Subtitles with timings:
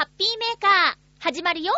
[0.00, 1.74] ハッピーメーカー、始まるよ。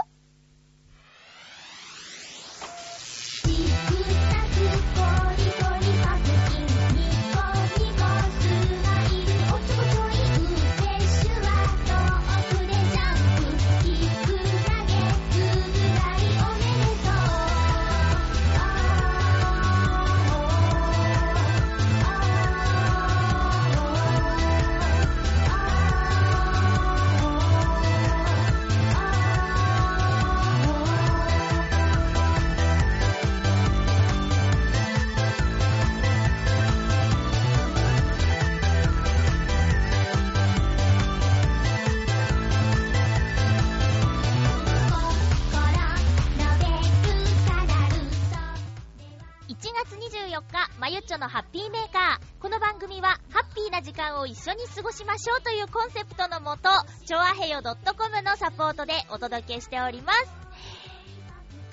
[55.12, 56.70] ましょうというコンセプトのもと、
[57.04, 60.26] ちょあへよ .com のサポートでお届けしております。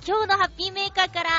[0.06, 1.30] 今日のハッピーメーカーから、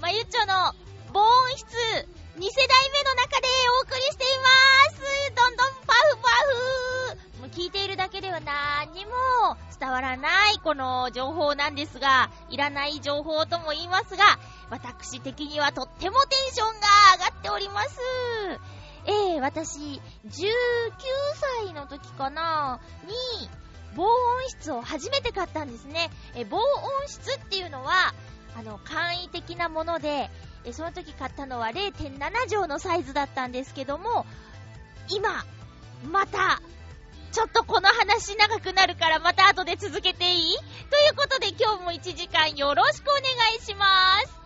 [0.00, 0.74] まゆっちょの
[1.12, 1.86] 防音室、2世
[2.34, 3.46] 代目の中で
[3.78, 4.50] お送りしていま
[4.90, 5.34] す。
[5.36, 6.28] どんどんパフパ
[7.14, 9.12] フもう聞いているだけでは何にも
[9.78, 14.24] 伝わらないこの情報なんですが、いらない情報とも言いますが、
[14.68, 16.88] 私的にはとってもテンションが
[17.24, 18.00] 上がっております。
[19.06, 19.78] ええ私、
[20.26, 20.50] 19
[21.64, 23.14] 歳の時かなに、
[23.94, 26.10] 防音室を初めて買ったんですね。
[26.34, 28.14] え、防音室っていうのは、
[28.58, 30.28] あの、簡易的なもので、
[30.64, 34.26] え、その時買ったのは0.7畳のサイズだったんですけども、
[35.08, 35.44] 今、
[36.04, 36.60] また、
[37.32, 40.56] ちょっとこの話長くなるからまた後で続けていい？
[40.90, 43.22] ということで今日も1時間よろしくお願
[43.58, 44.45] いします。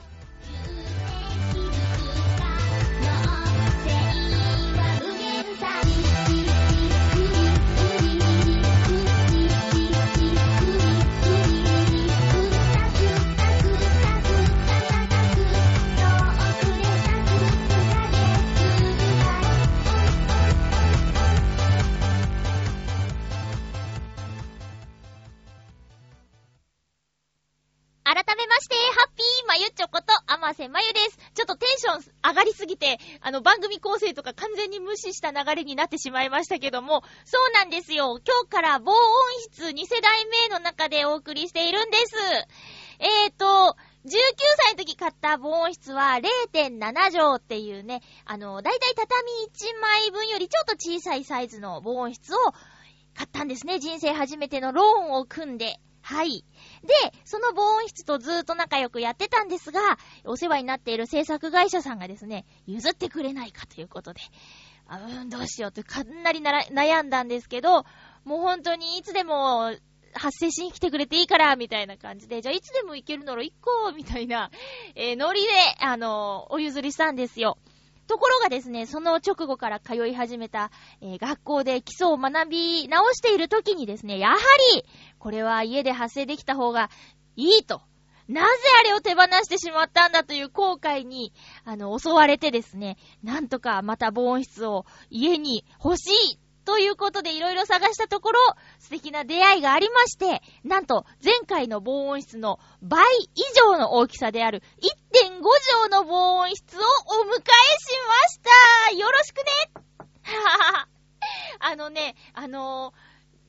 [34.71, 38.19] に無視した流れになってしまいましたけども、そうなんですよ。
[38.25, 38.99] 今日から防音
[39.43, 42.17] 室2世代目の中でお送りしているんです。
[43.01, 44.11] えーと、19
[44.57, 46.19] 歳の時買った防音室は
[46.53, 52.39] 0.7畳っていうね、あの、だいたい畳1枚分よりちょっと小さいサイズの防音室を
[53.15, 53.79] 買ったんですね。
[53.79, 55.81] 人生初めてのローンを組んで。
[56.03, 56.45] はい。
[56.83, 59.81] で、その防音室とずーっと仲良くやってたんですが、
[60.25, 64.21] お世話になっている制作会社さんがですね、譲ってくれないかということで、
[64.87, 67.85] あうん、どうしようってかなり悩んだんですけど、
[68.25, 69.73] もう本当にいつでも
[70.15, 74.51] 発生しに来てくれていいから、みたいな感じで、じゃあいつでも行けるなら行こう、みたいな、
[74.95, 75.49] えーノリで、
[75.81, 77.59] あのお譲りしたんですよ。
[78.11, 84.37] ところがですね、その直後から通い始めた、えー学校で基礎を学び直している時にですね、やは
[84.75, 84.85] り、
[85.21, 86.91] これは家で発生できた方が
[87.37, 87.83] いいと。
[88.27, 88.49] なぜ
[88.81, 91.33] あれを手放してしまったんだという後悔に、
[91.65, 96.39] あの、襲われてですね、なんとかまた防音室を家に欲しい
[96.71, 98.39] ということでいろいろ探したところ、
[98.79, 103.05] 素敵な出会いがありまして、なんと前回の防音室の倍
[103.35, 104.63] 以上の大きさである
[105.13, 105.43] 1.5
[105.81, 107.49] 畳の防音室をお迎えし
[108.07, 108.41] まし
[108.89, 108.97] た。
[108.97, 109.45] よろしくね。
[111.59, 112.95] あのね、あの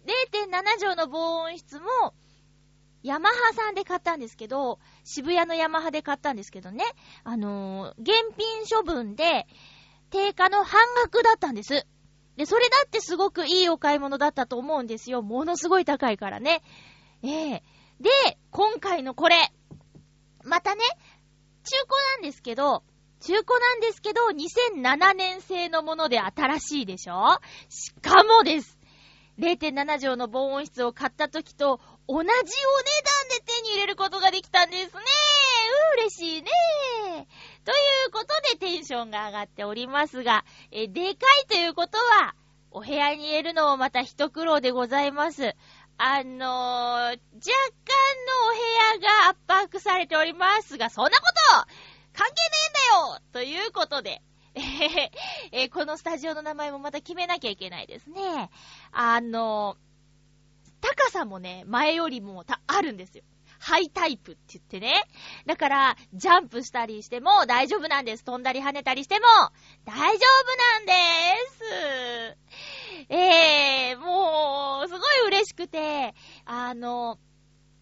[0.08, 2.16] ー、0.7畳の防音室も、
[3.04, 6.86] ヤマハさんで買ったんですけど、渋谷のヤマハで買ったんですけどね、
[7.24, 9.46] あのー、現品処分で、
[10.10, 11.86] 定価の半額だったんです。
[12.38, 15.22] で、それだってすごくいいお買い物だったと思うんですよ。
[15.22, 16.62] ものすごい高いからね。
[17.24, 17.64] ええ
[18.00, 18.09] で、
[18.50, 19.36] 今回のこれ、
[20.44, 20.81] またね、
[21.64, 22.84] 中古なんですけど、
[23.19, 27.38] 中古なんですけど、2007年製のもので新しいでしょ？
[27.69, 28.80] しかもです。
[29.38, 32.44] 0.7畳の防音室を買った時と同じお値段
[33.30, 35.01] で手に入れることができたんですね。
[35.95, 37.28] う嬉しいね。
[37.63, 37.74] とい
[38.08, 42.36] うことでテンションが上がっておりますが、え、でかいということは、
[42.72, 45.56] お部屋に入れるのもまた一苦労でございます。
[45.98, 46.50] あのー、若
[47.06, 47.19] 干の
[48.48, 49.40] お部屋が圧
[49.75, 51.16] 迫されておりますが、そんなこ
[51.52, 51.66] と
[52.13, 54.22] 関係ねえんだよということで、
[54.56, 55.12] えへへ
[55.52, 58.50] えーこのスタジオの名前もまた決めなきゃいけないですね。
[58.92, 63.24] あのー、高さもね、前よりもたあるんですよ。
[63.62, 65.04] ハイタイプって言ってね。
[65.46, 68.24] だから、ジャンプしたりしても大丈夫なんです。
[68.24, 69.25] 飛んだり跳ねたりしても
[69.86, 70.94] 大丈夫なんで
[73.08, 73.13] す。
[73.13, 77.19] えー、もう、すごい嬉しくて、あの、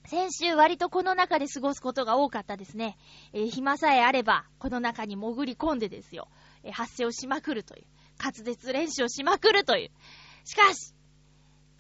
[0.06, 2.98] 先週割とこの中で過ごすことが多かったですね。
[3.32, 6.28] えー、暇さえあれば、この中に潜り込んでですよ、
[6.64, 7.86] えー、発声をしまくるという。
[8.22, 9.92] 滑舌練習をしまくるという。
[10.44, 10.94] しかし、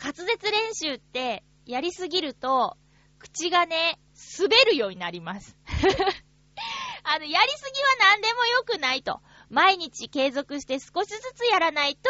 [0.01, 2.77] 滑舌練習ってやりすぎると、
[3.19, 3.99] 口がね、
[4.39, 5.55] 滑るようになります。
[7.03, 9.21] あの、やりすぎは何でも良くないと。
[9.49, 12.09] 毎日継続して少しずつやらないと、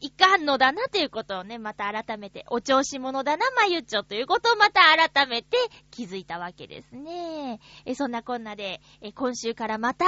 [0.00, 5.56] いかんのだなということをね、また改めて、お調子者だな、まゆちょということをまた改めて
[5.90, 7.60] 気づいたわけですね。
[7.84, 10.06] え、そんなこんなで、え、今週からまた、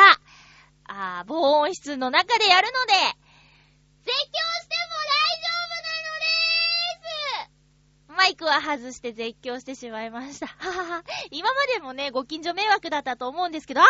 [0.84, 2.92] あ防音室の中でやるので、
[4.04, 4.71] 絶叫して
[8.22, 10.46] マイクは外して絶叫してしまいました。
[10.58, 11.04] ははは。
[11.32, 13.86] 今までもね、ご近所迷惑だったと思うんですけど、あ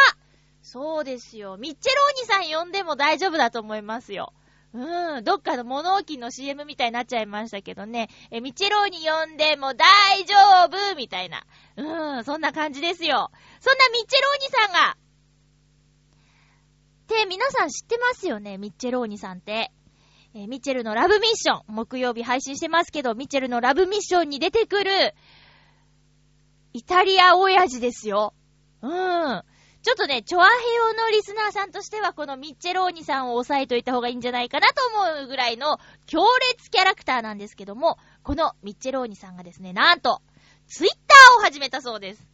[0.63, 1.59] そうですよ。
[1.59, 4.33] ミッチェローニさん呼んでも大丈夫だと思いますよ。
[4.73, 8.09] うん、どっかの物置の CM みたいになっちゃいましたけどね。
[8.31, 10.35] え、ミチェローに呼んでも大丈
[10.65, 11.45] 夫みたいな。
[11.77, 13.31] うん、そんな感じですよ。
[13.61, 14.97] そんなミッチェローニさんが、
[17.03, 19.73] って皆さん知ってますよね、ミッチェローニさんって。
[20.35, 25.15] えー、ミッチェルのラブミッション、木曜日配信してますけど、ミッチェルのラブミッションに出てくる、
[26.73, 28.33] イタリア親父ですよ。
[28.81, 29.43] うん。
[29.83, 40.23] ちょっとね、チョアヘヨのリスナーさんとしては、このミッチェローニさんを押さえといた方がいいんじゃないかなと思うぐらいの強烈キャラクターなんですけども、このミッチェローニさんがですね、なんと、
[40.69, 42.27] ツイッターを始めたそうです。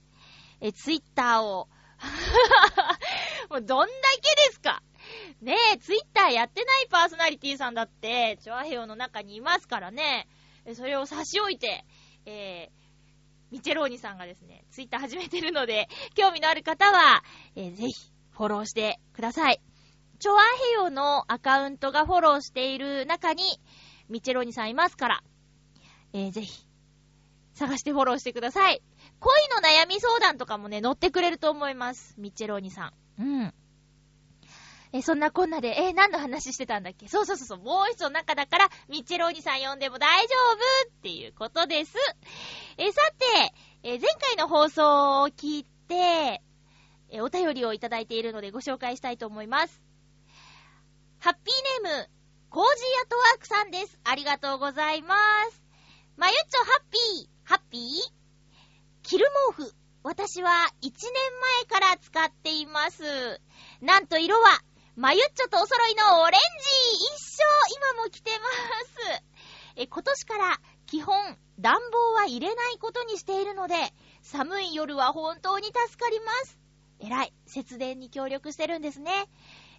[0.61, 1.69] え、ツイッターを。
[3.51, 3.93] もうどんだ
[4.23, 4.83] けですか？
[5.41, 10.29] ねえ、ツイッターやってないパーソナリティさんだって、チョアヘヨの中にいますからね。
[10.75, 11.85] それを差し置いて、
[12.27, 12.79] えー、
[13.51, 17.23] ミチェローニさんがですね、ツイッター始めてるので、興味のある方は、
[17.57, 17.93] えー、ぜひ、
[18.33, 19.61] フォローしてください。
[20.19, 23.43] チョアヘヨのアカウントがフォローしている中に、
[24.09, 25.23] ミチェローニさんいますから、
[26.13, 26.67] えー、ぜひ、
[27.55, 28.83] 探してフォローしてください。
[29.21, 32.15] 恋の悩み相談とかもね、乗ってくれると思います。
[32.19, 33.23] ミチェローニさん。
[33.23, 33.55] うん。
[34.93, 37.09] え、そんなこんなで、え何の話してたんだっけ？
[37.09, 40.35] そうそうそうそう、もう一つの中だから、ミッチェローニさん呼んでも大丈
[40.87, 41.95] 夫っていうことです。
[42.79, 43.53] え、さて、
[43.83, 46.43] え、前回の放送を聞いて、
[47.11, 49.83] え、お便りをいただいているのでご紹介したいと思います。
[51.21, 52.11] ハッピーネーム、
[52.51, 53.99] コージーアトワークさんです。
[54.05, 55.17] ありがとうございま
[55.51, 55.63] す。
[56.17, 57.83] まゆっちょハッピー、ハッピー？
[59.03, 59.27] キル
[59.57, 59.75] 毛布。
[60.03, 60.51] 私は
[60.83, 60.93] 1年
[61.69, 63.41] 前から使っています。
[63.81, 64.47] なんと色は
[64.99, 66.39] まゆっちょとお揃いのオレンジ
[67.15, 67.45] 一生
[67.95, 68.49] 今も着てま
[69.15, 69.23] す。
[69.77, 73.77] え、今年から基本暖房は入れないことにしているので、
[74.23, 76.59] 寒い夜は本当に助かります。
[76.99, 77.33] えらい。
[77.47, 79.13] 節電に協力してるんですね。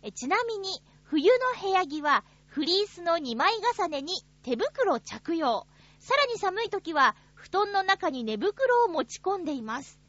[0.04, 4.14] え、ちなみに、冬の部屋着はフリースの2枚重ねに
[4.44, 5.68] 手袋着用。
[6.00, 10.00] さらに寒い時は布団の中に寝袋を持ち込んでいます。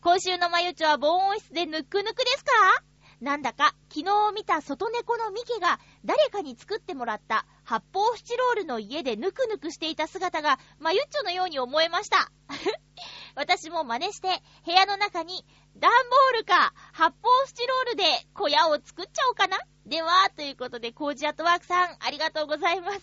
[0.00, 2.84] 今週のまゆちょは防音室でぬくぬくですか？
[3.20, 12.30] なんだか昨日見た外猫のミケが誰かに作ってもらった発泡スチロールの家でぬくぬくしていた姿がまゆっちょのように思えました。
[13.36, 14.28] 私も真似して
[14.64, 15.44] 部屋の中に
[15.76, 23.00] 段ボールか発泡スチロールで小屋を作っちゃおうかなでは、ということで、コージアットワークさん、ありがとうございます。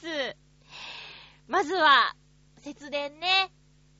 [1.48, 2.16] まずは、
[2.58, 3.52] 節電ね。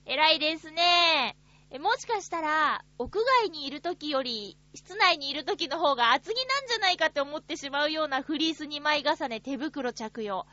[0.06, 1.38] 偉いですね。
[1.74, 10.46] え、もしかしたら、屋外にいる時より、室内にいる時の方が厚着なんじゃないかって思ってしまうようなフリース2枚重ね、手袋着用。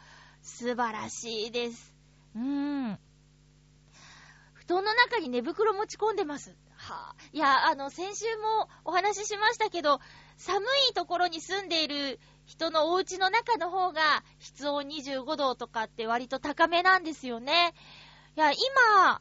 [0.42, 1.92] 素晴らしいです。
[2.36, 2.42] うー
[2.92, 2.98] ん。
[4.54, 6.56] 布団の中に寝袋持ち込んでます。
[6.76, 7.14] はぁ、あ。
[7.32, 9.98] いや、あの、先週もお話ししましたけど、
[10.36, 17.74] 寒いところに住んでいる人のお家の中の方が、室温25度とかって割と高めなんですよね。
[18.36, 19.20] いや、今、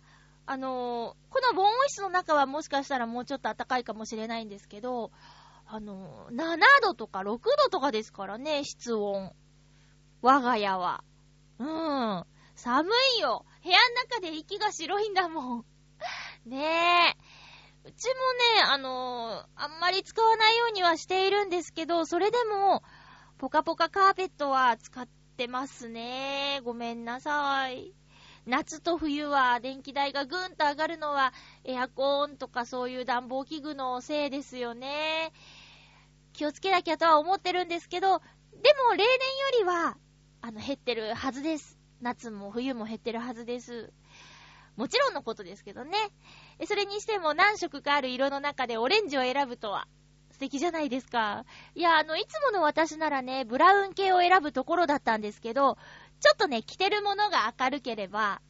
[0.49, 5.11] あのー、この防音室の中はもしかしたらもうちょっと暖かいかもしれないんですけど、
[5.65, 7.37] あのー、7度とか6度
[7.69, 9.33] とかですからね、室温。
[10.21, 11.03] 我が家は。
[11.59, 12.25] うん。
[12.55, 13.45] 寒いよ。
[13.61, 15.65] 部屋の中で息が白いんだもん。
[16.47, 17.15] ね
[17.83, 17.89] え。
[17.89, 18.13] うちも
[18.61, 22.83] ね、あのー、あんまり使わないようにはしているんですけど、それでも、
[23.37, 26.61] ポカポカカーペットは使ってますね。
[26.63, 27.93] ごめんなさい。
[28.47, 31.33] 夏と冬は電気代がぐんと上がるのは
[31.65, 35.33] エアコンとかそういう暖房器具のせいですよね。
[36.31, 39.07] 気をつけなきゃとは思ってるんですけど、でも例年よ
[39.59, 39.97] りは、
[40.41, 41.77] あの、減ってるはずです。
[41.99, 43.91] 夏も冬も減ってるはずです。
[44.77, 45.97] もちろんのことですけどね。
[46.67, 49.87] それにしても何色かある色の中でオレンジを選ぶとは
[50.31, 51.45] 素敵じゃないですか。
[51.73, 55.79] いや、あの、いつもの私ならね、ブラウン系を選ぶところだったんですけど、
[56.19, 58.41] ちょっとね、着てるものが明るければ、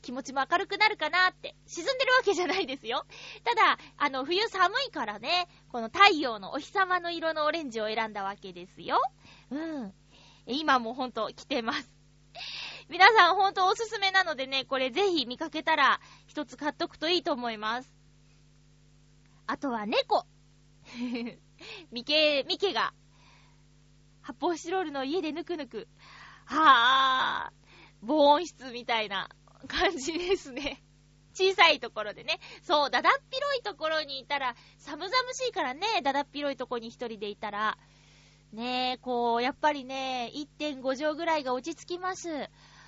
[0.00, 3.04] 気持ちも明るくなるかなって、沈んでるわけじゃないですよ。
[3.44, 9.00] ただ、あの、冬寒いからね、この太陽のお日様の色のオレンジを選んだわけですよ。
[9.50, 9.92] うん。
[10.46, 11.92] 今もほんと着てます。
[12.88, 17.94] 皆さんほんとおすすめなのでね、これぜひ見かけたら一つ買っとくといいと思います。
[19.46, 20.26] あとは猫。
[21.92, 22.94] ミケ、ミケが、
[24.22, 25.88] 発泡スチロールの家でぬくぬく。
[26.48, 27.52] はぁ、
[28.00, 29.28] 防音室みたいな
[29.66, 30.82] 感じですね。
[31.34, 32.40] 小さいところでね。
[32.62, 37.78] そう、だだっ広いところにいたら、寒々しいからね、だだっ広いところに一人でいたら。
[38.52, 42.28] ねえ、こう、やっぱりね、1.5畳ぐらいが落ち着きます。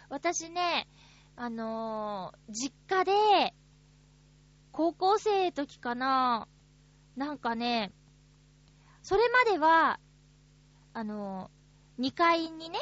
[0.09, 0.89] 私ね、
[1.37, 3.55] あのー、実家で、
[4.73, 6.49] 高校生時かな、
[7.15, 7.93] なんかね、
[9.03, 10.01] それまでは、
[10.95, 12.79] あのー、2階にね、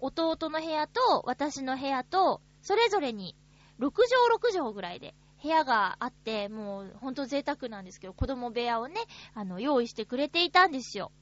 [0.00, 3.36] 弟の部屋と私の部屋と、それぞれに
[3.78, 9.00] 6畳6畳ぐらいで部屋があって、もうほんと贅沢なんですけど、子供部屋をね、
[9.34, 11.12] あの、用意してくれていたんですよ。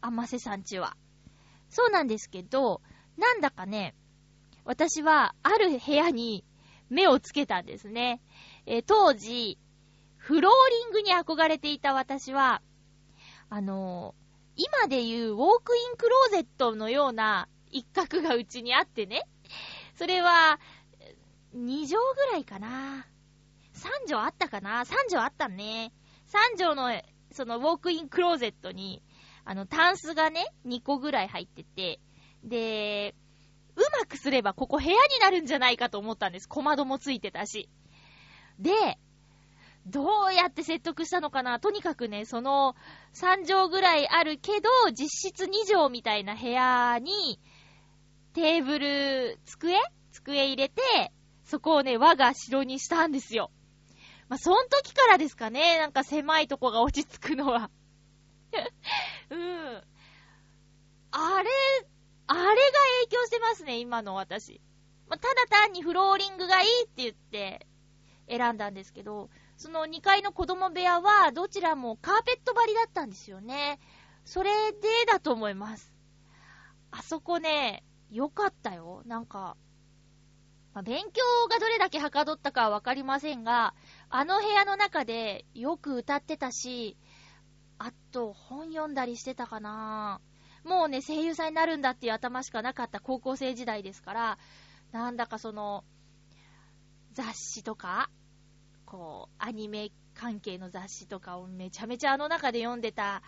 [0.00, 0.96] あませさんちは。
[1.70, 2.82] そうなんですけど、
[3.16, 3.94] なんだかね、
[4.64, 6.44] 私はある部屋に
[6.90, 8.20] 目をつけたんですね。
[8.66, 9.58] えー、当時、
[10.16, 12.60] フローリングに憧れていた私は、
[13.48, 19.22] あのー、今で言うウォークインクローゼットのような一角がうちにあってね。
[19.96, 20.58] それは、
[21.54, 23.06] 2畳ぐらいかな。
[23.74, 25.92] 3畳あったかな ?3 畳あったね。
[26.26, 29.02] 3畳の、そのウォークインクローゼットに、
[29.44, 32.00] あの、タンスがね、2個ぐらい入ってて、
[32.44, 33.14] で、
[33.76, 36.48] うまくすればここ部屋になるんじゃないかと思ったんです。
[36.48, 37.68] 小窓もついてたし。
[38.58, 38.98] で、
[39.86, 42.74] どうやって説得したのかなとにかくね、その
[43.14, 47.40] 3畳ぐらいあるけど、実質2畳みたいな部屋に、
[48.38, 49.74] テーブル、机？
[50.12, 50.80] 机入れて、
[51.42, 53.50] そこをね、我が城にしたんですよ。
[54.28, 57.68] まあ、そん時からですかね、なんか狭いとこが落ち着くのは。
[59.30, 59.82] うん。
[61.10, 61.50] あれ、
[62.28, 62.54] あれが
[63.00, 64.60] 影響してますね、今の私。
[65.08, 67.66] まあ、ただ単にフローリングがいいって言って
[68.28, 73.80] 選んだんですけど、その2階の子供部屋はどちらもカーペット張りだったんですよね。
[74.24, 75.92] それでだと思います。
[76.92, 79.02] あそこね、よかったよ。
[79.06, 79.56] なんか、
[80.74, 83.74] まあ、勉強がどれだけはかどったかはわかりませんが、
[84.10, 86.96] あの部屋の中でよく歌ってたし、
[87.78, 90.20] あと本読んだりしてたかな
[90.64, 94.38] もうね、声優さんになるんだっていう頭しかなかった高校生時代ですから、
[94.92, 95.84] なんだかその、
[97.12, 98.10] 雑誌とか、
[98.84, 103.22] こう、アニメ関係の雑誌とかをめちゃめちゃあの中で読んでた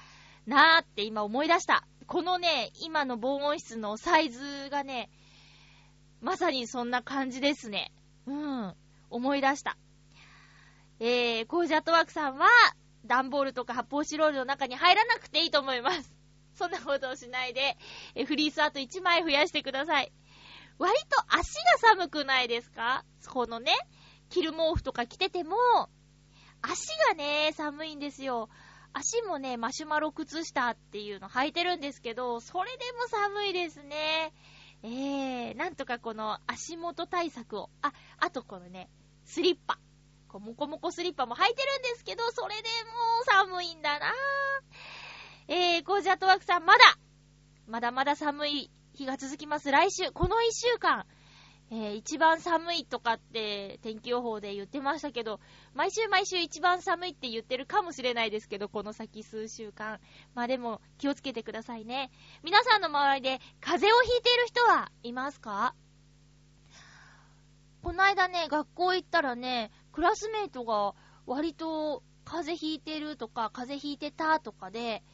[0.47, 1.87] なーって今思い出した。
[2.07, 5.11] このね、今の防音室のサイズがね、
[6.21, 7.93] まさにそんな感じですね。
[8.27, 8.75] うん。
[9.11, 9.77] 思い出した。
[10.99, 12.49] えー、コージャットワークさんは、
[13.05, 16.15] 段ボールとか発泡スチロールの中に入らなくていいと思います。
[16.55, 17.79] そんなことをしないで、
[18.15, 20.13] えフリースあと1枚増やしてください。
[20.79, 23.05] 割と足が寒くないですか？
[23.29, 23.73] このね、
[24.29, 25.57] 着る毛布とか着てても、
[26.61, 28.49] 足がね、寒いんですよ。
[28.93, 34.33] 足もね、マシュマロ靴下っていうの履いてるんですけど、それでも寒いですね。
[34.83, 38.89] えー、なんとかこの足元対策を、あ、あとこのね、
[39.25, 39.79] スリッパ。
[40.29, 44.11] こう、もこもこスリッパも履いてるんですけど、それでも寒いんだなぁ
[45.49, 46.81] えー、コージアットワークさん、まだ、
[47.67, 49.71] まだまだ寒い日が続きます。
[49.71, 51.07] 来週、この一週間、
[51.73, 55.39] えー、一番寒いとかって天気予報で言ってましたけど、
[55.73, 60.01] 毎週毎週一番寒いって言ってるかもしれないですけど、この先数週間。
[60.35, 62.11] まあでも気をつけてくださいね。
[62.43, 65.75] 皆さんの周りで風邪をひいている人はいますか？
[67.83, 75.05] この間ね、学校行ったらね、クラスメイトが割と風邪ひいてるとか、風邪ひいてたとかで、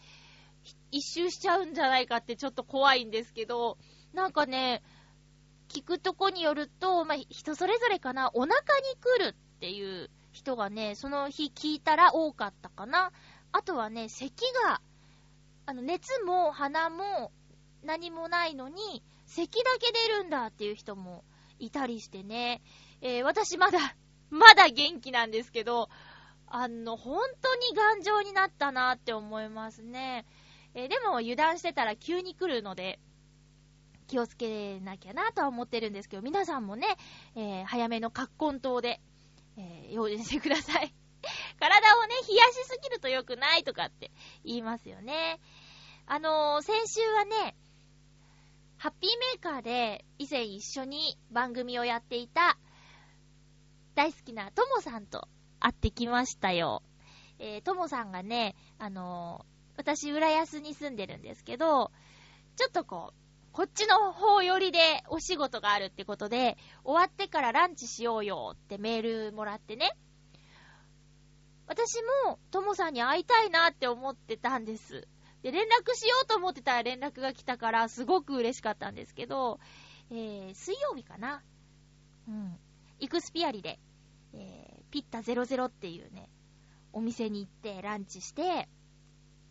[0.90, 3.76] 一周しちゃうんじゃないかってちょっと怖いんですけど、
[4.14, 4.82] なんかね、
[5.68, 8.60] 聞くとこによると、まあ、人それぞれかな、お腹に
[9.00, 13.12] 来るっていう人がね、その日聞いたら多かったかな。
[13.52, 14.80] あとはね、咳が、
[15.66, 17.32] あの、熱も鼻も
[17.82, 21.24] 何もないのに、咳だけ出るんだっていう人も
[21.58, 22.60] いたりしてね。
[23.00, 23.78] えー、私まだ、
[24.30, 25.88] まだ元気なんですけど、
[26.48, 30.26] あの、本当に頑丈になったなって思いますね。
[30.74, 32.98] えー、でも油断してたら急に来るので、
[34.06, 36.86] 気をつけなきゃなとは思ってるんですけど、皆さんもね、
[37.34, 39.00] えー、早めの葛根糖で、
[39.56, 40.94] えー、用心してください。
[41.58, 44.10] 体をね、冷やしすぎると良くないとかって
[44.44, 45.40] 言いますよね。
[46.06, 47.56] あのー、先週はね、
[48.78, 52.58] ハッピーメーカーで以前一緒に番組をやっていた
[53.94, 56.82] 大好きなともさんと会ってきましたよ。
[57.38, 61.90] えー、ともさんがね、あのー、私、浦安に住んでるんですけど、
[62.56, 63.25] ちょっとこう、
[63.56, 69.96] こっちの方寄りでお仕事があるってことで、終わってからランチしようよってメールもらってね。
[71.66, 71.94] 私
[72.26, 75.08] も、ともさんに会いたいなって思ってたんです。
[75.40, 79.58] で、連絡しようと思ってたら連絡が来たから、すごく嬉しかったんですけど、
[80.10, 81.42] えー、水曜日かな
[82.28, 82.58] うん。
[82.98, 83.78] イクスピアリで、
[84.34, 86.28] えー、ピッタ00っていうね、
[86.92, 88.68] お店に行ってランチして、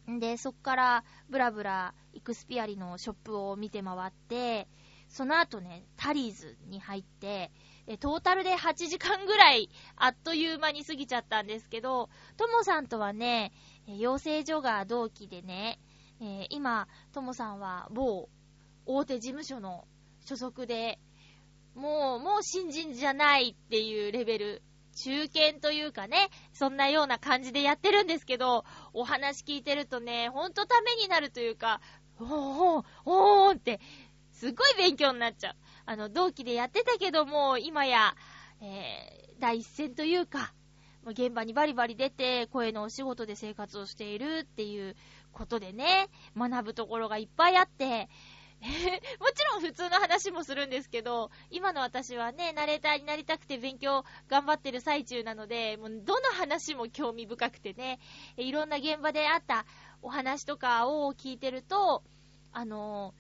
[0.08, 4.68] で、そっからブラブライクスピアリのショップを見て回って、
[5.08, 7.52] その後ね、タリーズに入って、
[8.00, 13.52] トータルで8時間ぐらいあっという間に過ぎちゃったんですけど、ともさんとはね、
[13.88, 15.80] 養成所が同期でね、
[16.20, 18.30] えー、今、ともさんは某
[18.86, 19.86] 大手事務所の
[20.26, 21.00] 所属で、
[21.76, 24.64] もう、もう新人じゃないっていうレベル、
[24.96, 31.82] 中堅というかね、そんなような感じでやってるんですけど、お話聞いてるとね、ほんとためになるというか、
[32.20, 33.80] おーおーおーって、
[34.32, 35.56] すっごい勉強になっちゃう。
[35.86, 38.16] あの、同期でやってたけども、今や、
[38.62, 40.54] えー、第一線というか、
[41.06, 44.96] 現場にバリバリ出て、声のお仕事で生活をしているっていう
[45.34, 48.10] ことでね、学ぶところがいっぱいあって、
[49.20, 58.00] もちろん普通の話もするんですけど、今の私はね、ナレーターになりたくて勉強頑張ってる最中なので、もうどの話も興味深くてね、
[58.38, 59.66] いろんな現場であった
[60.02, 62.04] お話とかを聞いてると、
[62.52, 63.14] あの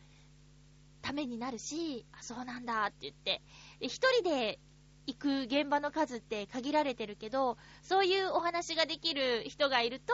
[1.01, 3.41] ためになるし、あ、そうなんだって言って、
[3.79, 4.59] 一人で
[5.05, 10.13] 行く現場の数って限られてるけど、そういうお話ができる人がいると、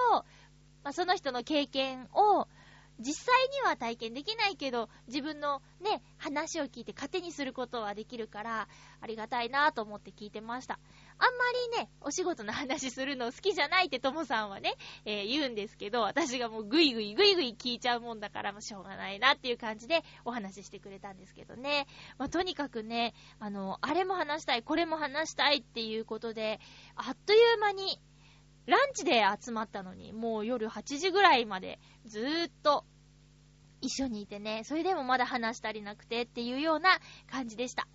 [0.83, 2.47] まあ、その人の経験を
[3.01, 8.67] 実際には体験できないけど、自分のね、話を聞いて糧にすることはできるから、
[9.01, 10.79] ありがたいなと思って聞いてました。
[11.17, 21.87] あんまりね、お仕事の話するの好きじゃないってともさんはね、えー、言うんですけど、私がもうぐいぐいぐいぐい聞いちゃうもんだから、もうしょうがないなっていう感じでお話ししてくれたんですけどね。
[22.17, 26.59] まあ、とにかくね、あの、あれも話したい、これも話したいっていうことで、
[26.95, 27.99] あっという間に、
[28.65, 32.85] ランチで集まったのに、もう夜8時ぐらいまでずーっと
[33.81, 36.89] 一緒にいてね、それでもまだ話したりなくてっていうような
[37.29, 37.87] 感じでした。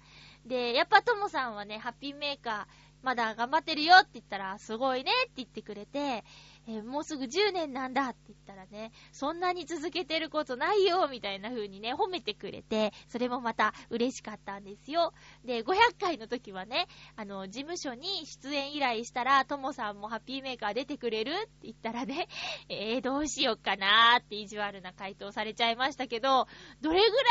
[0.45, 2.67] で、やっぱともさんはね、ハッピーメーカー、
[3.03, 6.25] まだ頑張ってるよって言ったら、すごいねって言ってくれて、
[6.69, 15.13] えー、もうすぐ10年なんだって言ったらね、そんなに続けてることないよみたいな風にね、褒めてくれて、それもまた嬉しかったんですよ。
[15.45, 22.27] で、500回の時はね、あの、事務所に出演依頼したら、ともさんもハッピーメーカー出てくれるって言ったらね、
[22.69, 26.49] えー、どうしよっかなーって意地悪な回答されちゃいましたけど、
[26.81, 27.31] どれぐら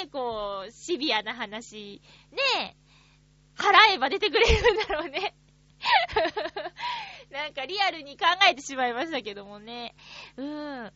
[0.00, 2.02] いね、こう、シビアな話、
[2.32, 2.76] ね、
[3.56, 5.34] 払えば出てくれるんだろうね。
[7.30, 9.94] なんかリアルに考えてしまいましたけどもね。
[10.36, 10.92] うん。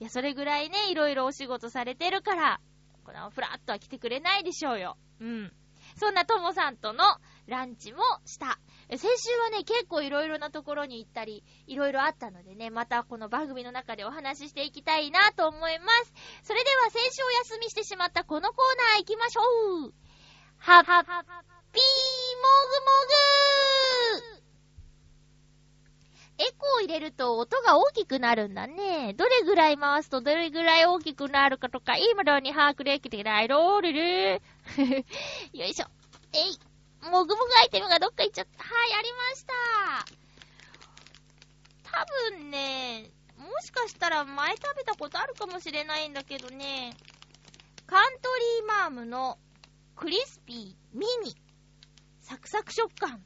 [0.00, 2.60] いや、それぐらいね、いろいろお仕事されてるから、
[3.04, 4.96] このフラッとは来てくれないでしょうよ。
[5.20, 5.52] うん。
[5.96, 7.04] そんなともさんとの
[7.46, 8.58] ランチもした。
[8.88, 16.12] 先週はね、結構いろいろなところに行ったり、いろいろあったのでね、またこの番組の中でお話ししていきたいなと思います。
[16.42, 19.42] それでは先週お休みしてしまったこのコーナー行きましょ
[19.88, 19.94] う。
[20.58, 22.92] はっ、はっ、は、ピピーもぐも
[24.28, 24.42] ぐ
[26.38, 29.14] エコー入れると音が大きくなるんだね。
[29.14, 34.42] どれぐらい回すとどれぐらい大きくなるかとか、今のに把握できてないロールル
[35.58, 35.86] よいしょ。
[36.32, 36.58] えい。
[37.10, 38.64] もぐもぐアイテムがどっか行っちゃった。
[38.64, 39.52] はい、ありました。
[41.84, 46.96] 多分ね、もしかしたら前食べたことあるかもしれないんだけどね、
[47.86, 49.38] カントリーマームの
[49.94, 51.36] クリスピーミニ
[52.32, 53.22] サクサク食感。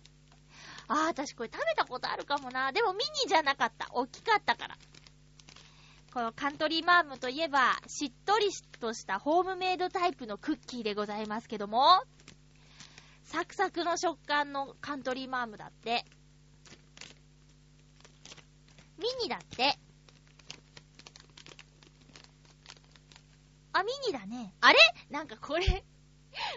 [0.88, 2.72] ああ、私これ食べたことあるかもな。
[2.72, 3.86] でもミニじゃなかった。
[3.92, 4.76] 大きかったから。
[6.12, 8.48] このカントリーマームといえば、しっとり
[8.80, 12.02] としたホームメイドタイプのクッキーでございますけども、
[13.22, 16.04] サクサクの食感のカントリーマームだって。
[18.98, 19.78] ミニだって。
[23.72, 24.52] あ、ミニだね。
[24.60, 24.78] あれ？
[25.10, 25.84] なんかこれ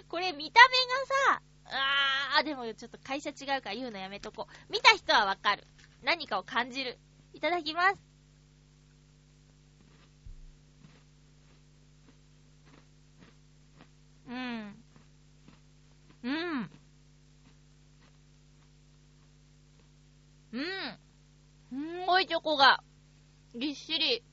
[0.07, 4.71] これ見た目がさ、あー、でもちょっと会社違うから言うのやめとこう。
[4.71, 5.63] 見た人はわかる。
[6.03, 6.97] 何かを感じる。
[7.33, 8.01] いただきます。
[14.27, 14.75] うん。
[16.23, 16.69] うん。
[20.51, 20.63] うん。
[21.69, 22.83] すんごいチョコが、
[23.55, 24.23] ぎっしり。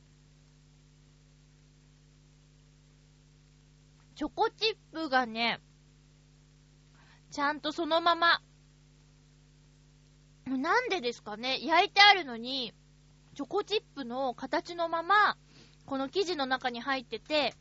[4.15, 5.61] チョコチップがね、
[7.37, 8.41] ちゃんとそのまま、
[10.47, 12.73] なんでですかね、焼いてあるのに、
[13.35, 15.37] チョコチップの形のまま、
[15.85, 17.55] この生地の中に入ってて、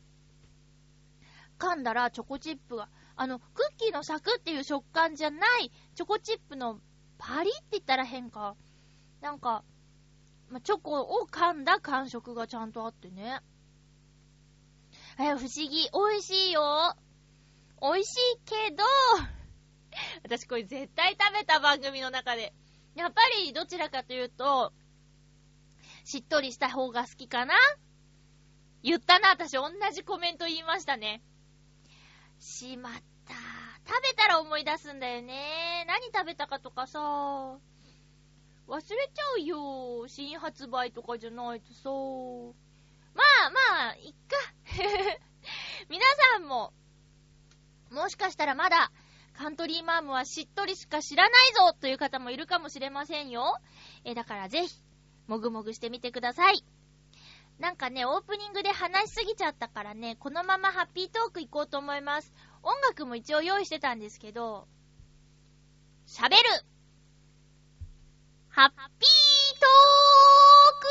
[1.58, 6.80] 噛んだらチョコチップが、あの、クッキーのサクっていう食感じゃない、チョコチップの
[7.18, 8.56] パリって言ったら変か。
[9.20, 9.62] なんか、
[10.48, 13.42] ま、チョコを噛んだ感触がちゃんとあってね。
[15.18, 15.90] え、不思議。
[15.92, 16.96] 美味しいよ。
[17.82, 18.82] 美味しいけど、
[20.24, 22.54] 私これ絶対食べた番組の中で。
[22.94, 24.72] やっぱりどちらかというと、
[26.04, 27.54] しっとりした方が好きかな？
[28.82, 31.22] 言ったな、私同じコメント言いましたね。
[32.38, 33.34] しまった。
[33.86, 35.84] 食べたら思い出すんだよね。
[35.86, 36.98] 何食べたかとかさ。
[36.98, 37.58] 忘
[38.68, 40.08] れちゃうよ。
[40.08, 41.90] 新発売とかじゃないとさ。
[43.14, 44.36] まあまあ、いっか。
[45.88, 46.72] 皆さんも、
[47.90, 48.90] もしかしたらまだ、
[49.36, 53.58] カントリーマームはしっとりしか知らないぞという方もいるかもしれませんよ。
[54.04, 54.74] え、だからぜひ、
[55.26, 56.64] もぐもぐしてみてください。
[57.58, 62.32] なんかね、オープニングで話しすぎちゃったからね、このままハッピートーク行こうと思います。
[62.62, 64.66] 音楽も一応用意してたんですけど、
[66.06, 66.36] 喋る
[68.48, 68.80] ハッピー
[69.60, 70.86] トーク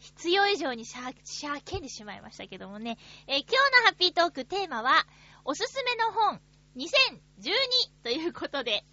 [0.00, 2.98] 必要以上にしゃ、しゃけんでしまいましたけどもね。
[3.26, 5.06] えー、今日のハッピートークテーマは、
[5.48, 6.40] おすすめの本
[6.76, 6.90] 2012
[8.02, 8.84] ということで、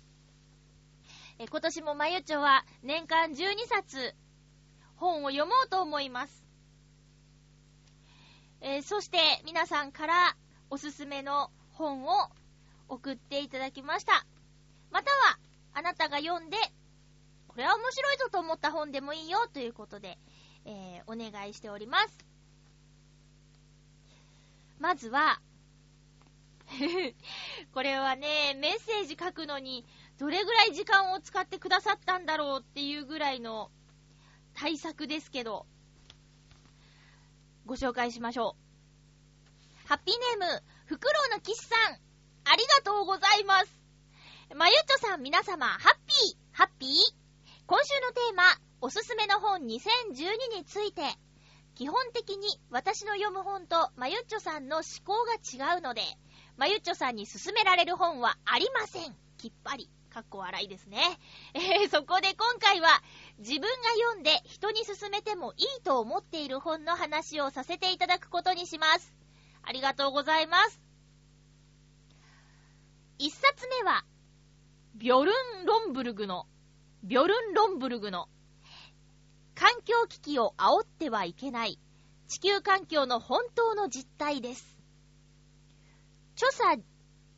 [1.39, 4.13] え、今年もまゆちょは年間12冊
[4.95, 6.45] 本を読もうと思います。
[8.61, 10.37] えー、そして皆さんから
[10.69, 12.29] おすすめの本を
[12.87, 14.23] 送っていただきました。
[14.91, 15.39] または、
[15.73, 16.57] あなたが読んで、
[17.47, 20.19] これは面白いぞと思った本でもいいよということで、
[20.65, 22.25] えー、お願いしております。
[24.77, 25.41] まずは、
[27.73, 29.85] これはね、メッセージ書くのに、
[30.17, 33.71] どれぐらい時間を使ってくださったんだろうっていうぐらいの
[34.53, 35.65] 対策ですけど、
[37.65, 38.55] ご紹介しましょ
[39.85, 39.87] う。
[39.87, 41.93] ハッピーネーム、フクロウの騎士さん、
[42.45, 43.79] ありがとうございます。
[44.55, 46.89] まゆっちょさん、皆様、ハッピー、ハッピー
[47.65, 48.43] 今週のテーマ、
[48.81, 51.01] おすすめの本2012について、
[51.75, 56.01] 基本的に私の読む本とまゆっちょさんの思考が違うので、
[56.57, 59.15] まゆっちょさんに勧められる本はありません。
[59.37, 59.89] きっぱり。
[60.13, 60.99] かっこ笑いですね。
[61.55, 62.87] えー、そこで今回は、
[63.39, 63.67] 自分が
[64.11, 69.11] 読んで人に勧めてもいいと思っている本の話をさせていただくことにします。
[69.63, 70.79] ありがとうございます。
[73.17, 74.05] 一冊目は、
[74.93, 76.45] ビョルン・ロンブルグの、
[77.03, 78.29] ビョルン・ロンブルグの、
[79.55, 81.79] 環境危機を煽ってはいけない、
[82.27, 84.77] 地球環境の本当の実態です。
[86.35, 86.81] 著者、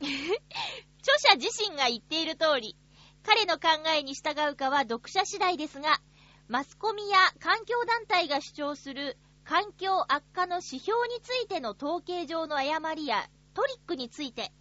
[0.00, 2.76] 著者自身が言っている通り、
[3.22, 6.00] 彼の考えに従うかは読者次第ですが、
[6.48, 14.52] マスコミや環境団体が主張する環境悪化の指標についての統計上の誤りやトリックについて、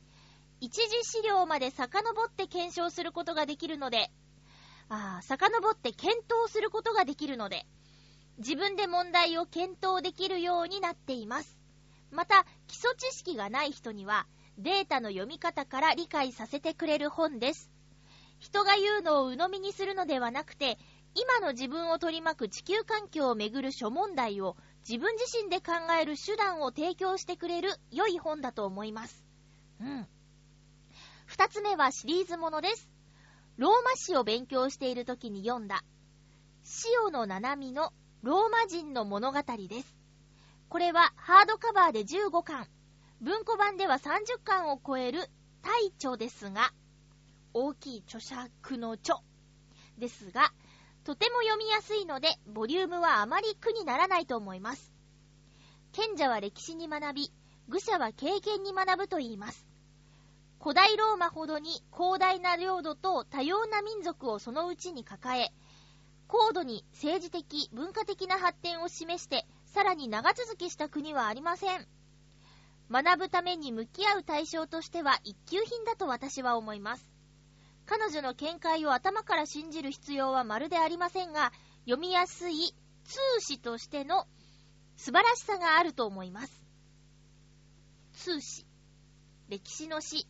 [0.59, 4.11] 一次資料まで遡って検証することができるので、
[4.89, 7.65] ああ、遡って検討することができるので、
[8.37, 11.57] 自分で問題を検討できるようになっています。
[12.11, 17.71] また、基礎知識がない人には、データの読み方から理解させてくれる本です。
[18.39, 20.77] 人が言うのを鵜呑みにするのではなくて、
[21.15, 29.23] 今の自分を取り巻く地球環境をめぐる諸問題を自分自身で考える手段を提供してくれる良い本だと思います。
[29.79, 30.07] うん。
[31.25, 32.94] 二つ目はシリーズものです。
[33.57, 35.83] ローマ史を勉強している時に読んだ、
[37.05, 39.95] 塩野七海のローマ人の物語です。
[40.67, 42.67] これはハードカバーで15巻、
[43.21, 45.29] 文庫版では30巻を超える
[45.61, 46.73] 大著ですが、
[47.53, 49.19] 大きい著作の著
[49.97, 50.51] ですが、
[51.05, 54.91] とても読みやすいので、ボリュームはあまり苦にならないと思います。
[55.93, 57.31] 賢者は歴史に学び、
[57.69, 59.64] 愚者は経験に学ぶと言います。
[60.65, 65.53] 古代ローマほどに広大な領土と多様な民族をそのうちに抱え、
[66.25, 71.87] 高度に政治的、文化的な発展を示して、さらに長続きした国はありません。
[72.89, 77.07] 学ぶために向き合う対象としては一級品だと私は思います。
[77.85, 82.73] 彼女の見解を頭から信じる必要はまるでありませんが、読みやすい
[83.03, 84.25] 通史としての
[84.97, 86.63] 素晴らしさがあると思います。
[88.13, 88.65] 通史。
[89.47, 90.27] 歴史の史。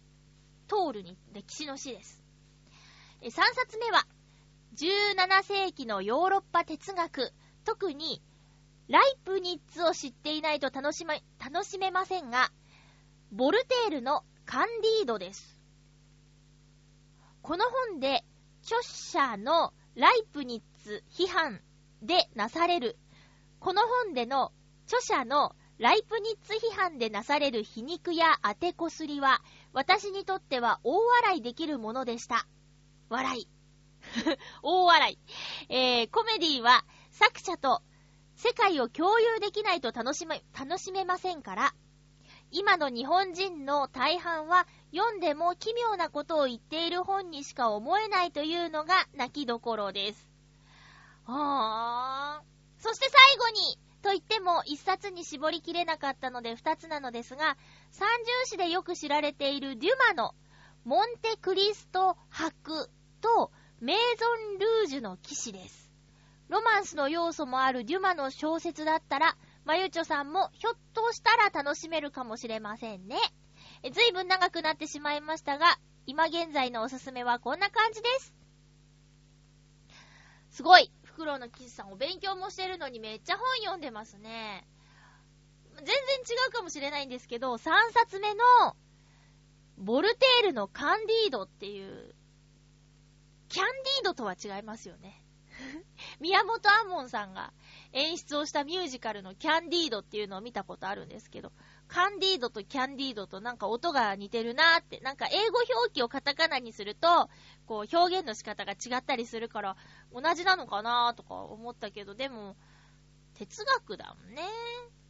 [0.68, 2.22] 通るに歴史の史です。
[3.22, 4.06] 3冊目は、
[4.76, 7.32] 17世紀のヨーロッパ哲学、
[7.64, 8.22] 特に
[8.88, 12.52] ライプニッツを知っていないと楽しめ、楽しめませんが、
[13.32, 15.60] ボルテールのカンディードです。
[17.42, 18.24] この本で、
[18.64, 21.62] 著者のライプニッツ批判
[22.02, 22.98] でなされる、
[23.60, 24.52] この本での
[24.86, 29.42] 著者のライプニッツ批判でなされる皮肉や当てこすりは、
[29.76, 32.48] 私にとっては大笑いできるものでした。
[33.10, 33.50] 笑い。
[34.64, 35.20] 大笑い。
[35.68, 37.84] えー、コメディは作者と
[38.36, 41.76] 世界を共有できないと楽しめ、楽しめませんから、
[42.52, 50.30] 今の日本人の大半は読んでも奇妙なことを言っている本にしか思えないというのが泣きどころです。
[51.26, 52.82] はー。
[52.82, 57.58] そして最後に、と言っても一冊に絞りきれなかったので二つなのですが、
[57.98, 60.36] 三重詩でよく知られているデュマの
[60.84, 62.90] モンテクリスト博
[63.22, 65.90] とメイゾンルージュの騎士です。
[66.50, 73.16] ロマンスの要素もあるデュマの小説だったら、まゆちょさんもひょっとしたら楽しめるかもしれませんね。
[73.94, 78.34] ずいぶん長くなってしまいましたが、今現在のおすすめはこんな感じです。
[80.50, 84.68] すごいフクロウの騎士さんお勉強もしてるのにめっちゃ本読んでますね。
[85.78, 88.44] 全然違うかもしれないんですけど、3冊目の、
[89.78, 92.16] ボルテールのカンディードっていう、
[93.50, 95.26] キャンディードとは違いますよね。
[96.20, 97.54] 宮本アモンさんが
[97.94, 101.52] 演出をしたミュージカルのキャンディードっていうのを見たことあるんですけど、
[101.88, 107.30] カンディードとキャンディードとなんか音が似てるなーって、なんか英語表記をカタカナにすると、
[107.66, 109.78] こう表現の仕方が違ったりするから、
[110.12, 112.56] 同じなのかなーとか思ったけど、でも、
[113.36, 114.44] 哲学だもんね。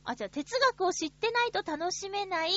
[0.06, 2.52] あ、じゃあ哲学を知ってないと楽しめない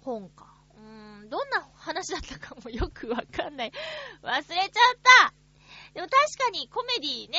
[0.00, 0.54] 本か。
[0.76, 3.72] うーん、どんな話だったかもよくわかんない。
[4.22, 4.70] 忘れちゃっ
[5.28, 5.34] た
[5.94, 7.38] でも確かにコメディね、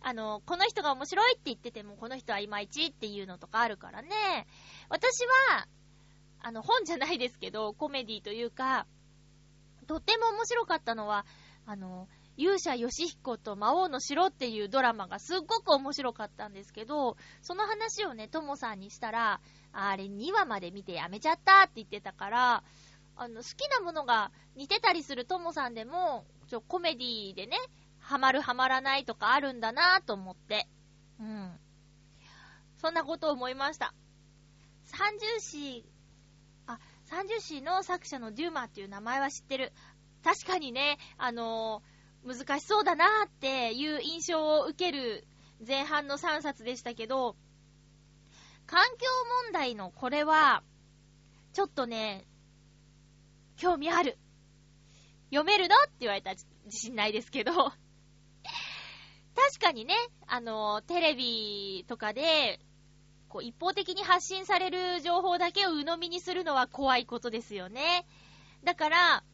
[0.00, 4.46] あの、この人が面白いって言ってても、この人はいまいちっていうのとかあるからね。
[4.88, 5.66] 私は、
[6.40, 8.86] あの、本じゃないですけど、コメディというか、
[9.86, 11.26] とっても面白かったのは、
[11.66, 12.08] あの、
[12.40, 22.64] 勇者ヨシヒコと魔王の城っていうドラマがすっごく面白かったんですけど、その話をね、ともさんにしたら、あれ2話まで見てやめちゃったって言ってたから、
[23.16, 27.58] あの、好きなものが似てたりするともさんでも、ちょ、コメディでね、
[27.98, 30.66] ハマるハマらないとかあるんだなと思って。
[31.20, 31.60] うん。
[32.78, 33.92] そんなことを思いました。
[34.84, 35.84] 三重詩、
[36.66, 39.74] あ、三重詩の作者のデューマーっていう名前は知ってる。
[40.24, 41.82] 確かにね、あの、
[42.24, 45.26] 難しそうだなーっていう印象を受ける
[45.66, 47.36] 前半の3冊でしたけど、
[48.66, 49.06] 環境
[49.44, 50.62] 問題のこれは、
[51.52, 52.24] ちょっとね、
[53.56, 54.18] 興味ある。
[55.30, 57.52] 読めるのって言われたら自信ないですけど
[59.36, 59.94] 確かにね、
[60.26, 62.60] あの、テレビとかで、
[63.28, 68.06] こう、一方的に発信される情報だけを鵜呑みにするのは怖いことですよね。
[68.64, 69.24] だから、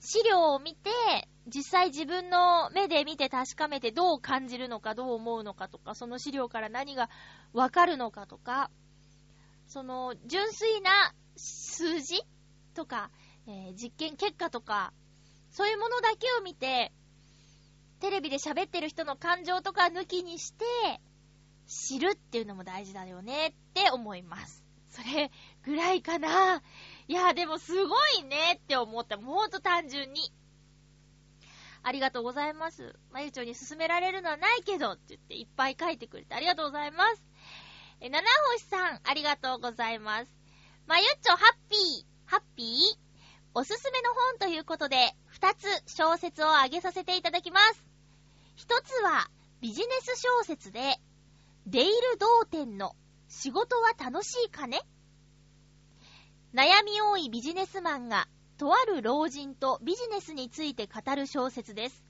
[0.00, 0.90] 資料を見て、
[1.46, 7.10] 実際自分の目で見て確かめてどう感じるのかどう思うのかとか、その資料から何が
[7.52, 8.70] わかるのかとか、
[9.66, 10.90] その純粋な
[11.36, 12.22] 数字
[12.74, 13.10] とか、
[13.46, 14.92] えー、実験結果とか、
[15.50, 16.92] そういうものだけを見て、
[18.00, 20.64] テレビで喋ってる人の感情とか抜きにして、
[21.66, 24.62] 知るっていうのも大事だよねって思います。
[24.90, 25.30] それ
[25.64, 26.62] ぐらいかな。
[27.08, 29.16] いや、でもすごいねって思った。
[29.16, 30.32] もうほんと単純に。
[31.84, 32.94] ありがとうございます。
[33.10, 37.22] まゆちょに勧められるのはないけどって言っていっぱい書いてくれてありがとうございます。
[38.00, 40.32] え、七星さん、ありがとうございます。
[40.86, 42.98] まゆちょ、ハッピー、ハッピー？
[43.54, 47.84] おすすめの本ということで、二つ小説をあげさせていただきます。
[48.56, 49.28] 一つは
[49.60, 50.98] ビジネス小説で、
[51.66, 52.96] デイル・ドーテンの
[53.28, 54.80] 仕事は楽しいかね？
[56.54, 58.26] 悩み多いビジネスマンが、
[58.62, 62.04] とある老人とビジネスについて語る小説です。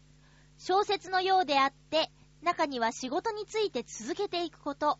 [0.58, 2.10] 小説のようであって、
[2.42, 4.98] 中には仕事について続けていくこと、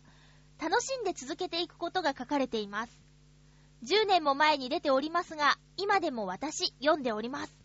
[0.59, 2.99] 楽しんで続けていくことが書かれています。
[3.83, 7.55] 10年も前に出ておりますが、今でも私、読んでおります。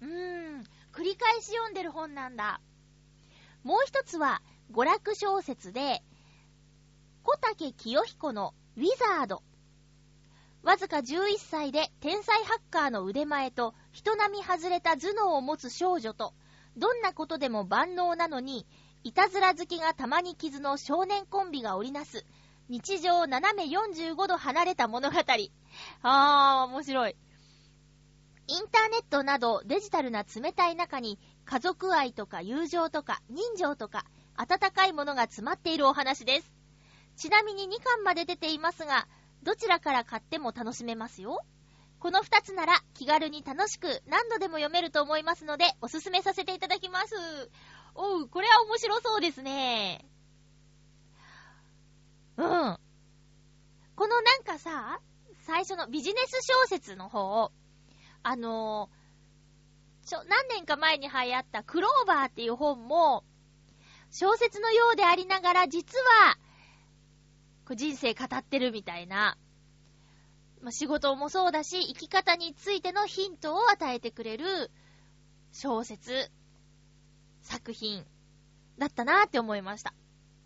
[0.00, 2.62] うーん、繰り返し読んでる本なんだ。
[3.64, 4.40] もう一つは、
[4.72, 6.02] 娯楽小説で、
[7.22, 9.42] 小竹清彦のウィザード。
[10.66, 16.34] わずか11歳で天才ハッカーの腕前と人並み外れた頭脳を持つ少女と、
[16.76, 18.66] どんなことでも万能なのに、
[19.04, 22.26] いたずら好きがたまに傷の少年コンビが織りなす、
[22.68, 25.18] 日常斜め45度離れた物語。
[26.02, 27.16] あー、面白い。
[28.48, 36.52] インターネットなどデジタルな冷たい中に家族愛とか友情とか人情とか温かいものが詰まっているお話です。
[37.16, 39.06] ちなみに2巻まで出ていますが、
[39.46, 41.40] どちらから買っても楽しめますよ。
[42.00, 47.14] この2つなら気軽に楽しく何度でも読めると思いますので、おすすめさせていただきます。
[47.94, 50.04] おう、これは面白そうですね。
[52.36, 52.78] うん。
[53.94, 55.00] このなんかさ、
[55.42, 57.52] 最初のビジネス小説の方、
[58.24, 58.90] あの、
[60.04, 63.22] ちょ、何年か前に流行ったクローバーっていう本も、
[64.10, 66.36] 小説のようでありながら、実は、
[67.74, 69.36] 人生語ってるみたいな、
[70.62, 74.70] まあ、仕事もそうだし、生き方についてのヒントを与えてくれる
[75.52, 76.30] 小説、
[77.42, 78.04] 作品
[78.78, 79.94] だったなーって思いました。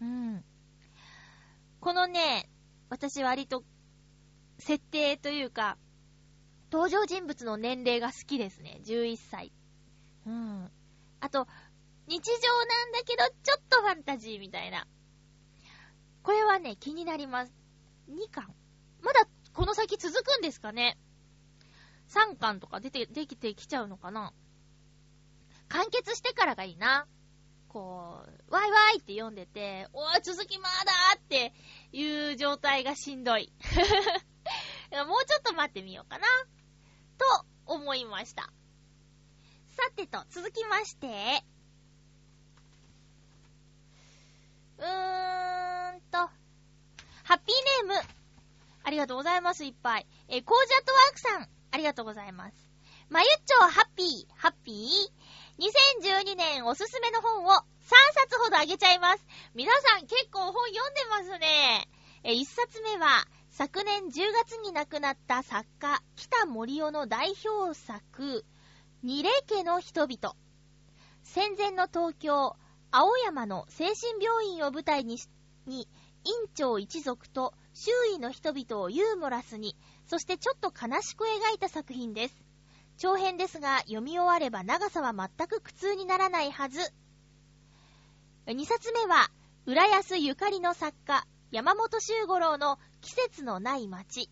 [0.01, 0.45] うん。
[1.81, 2.49] このね、
[2.89, 3.65] 私割と、
[4.59, 5.79] 設定というか、
[6.71, 8.81] 登場人物の年齢が好きですね。
[8.85, 9.53] 11歳。
[10.27, 10.71] うん。
[11.21, 11.49] あと、
[12.07, 12.33] 日常
[12.67, 14.87] なんだけど、ちょっとファンタジーみたいな。
[16.23, 17.53] これはね、気になります。
[18.11, 18.53] 2巻
[19.03, 20.99] まだこの先続くんですかね
[22.09, 24.33] ?3 巻とか出て、できてきちゃうのかな
[25.69, 27.07] 完結してからがいいな。
[27.69, 31.53] こう、ワイワイって読んでて、おー、続きまだって
[31.93, 33.53] いう状態がしんどい。
[35.07, 36.27] もうちょっと待ってみようかな。
[37.17, 38.53] と思いました。
[39.77, 41.45] さてと、続きまして、
[44.79, 45.70] うーん
[46.13, 48.09] と、ハッピーネーム、
[48.85, 50.07] ありがとうございます、いっぱい。
[50.29, 52.71] えー、コージャットワークさん、ありがとうございます。
[53.09, 57.55] まゆっちょ、ハッピー、ハッピー？2012年おすすめの本を3
[58.15, 59.27] 冊ほどあげちゃいます。
[59.55, 61.89] 皆さん結構本読んでますね。
[62.23, 68.45] え、1冊目は、昨年10月に亡くなった作家、北森夫の代表作、
[69.03, 70.37] 二霊家の人々。
[71.23, 72.57] 戦前の東京、
[72.93, 75.29] 青山の精神病院を舞台にし、
[75.71, 75.89] に、
[76.25, 79.75] 院長一族と周囲の人々をユーモラスに、
[80.07, 82.35] そしてちょっと悲しく描いた作品です。
[82.99, 86.81] 長編ですが、読み終われば長さは全く苦痛にならないはず。
[88.47, 89.31] 2冊目は、
[89.65, 94.29] 浦安ゆかりの作家、山本周五郎の季節のない街。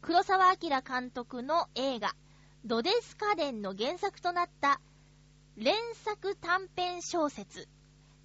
[0.00, 2.14] 黒沢明監督の映画、
[2.64, 4.80] ドデス家電の原作となった
[5.56, 7.68] 連作短編小説。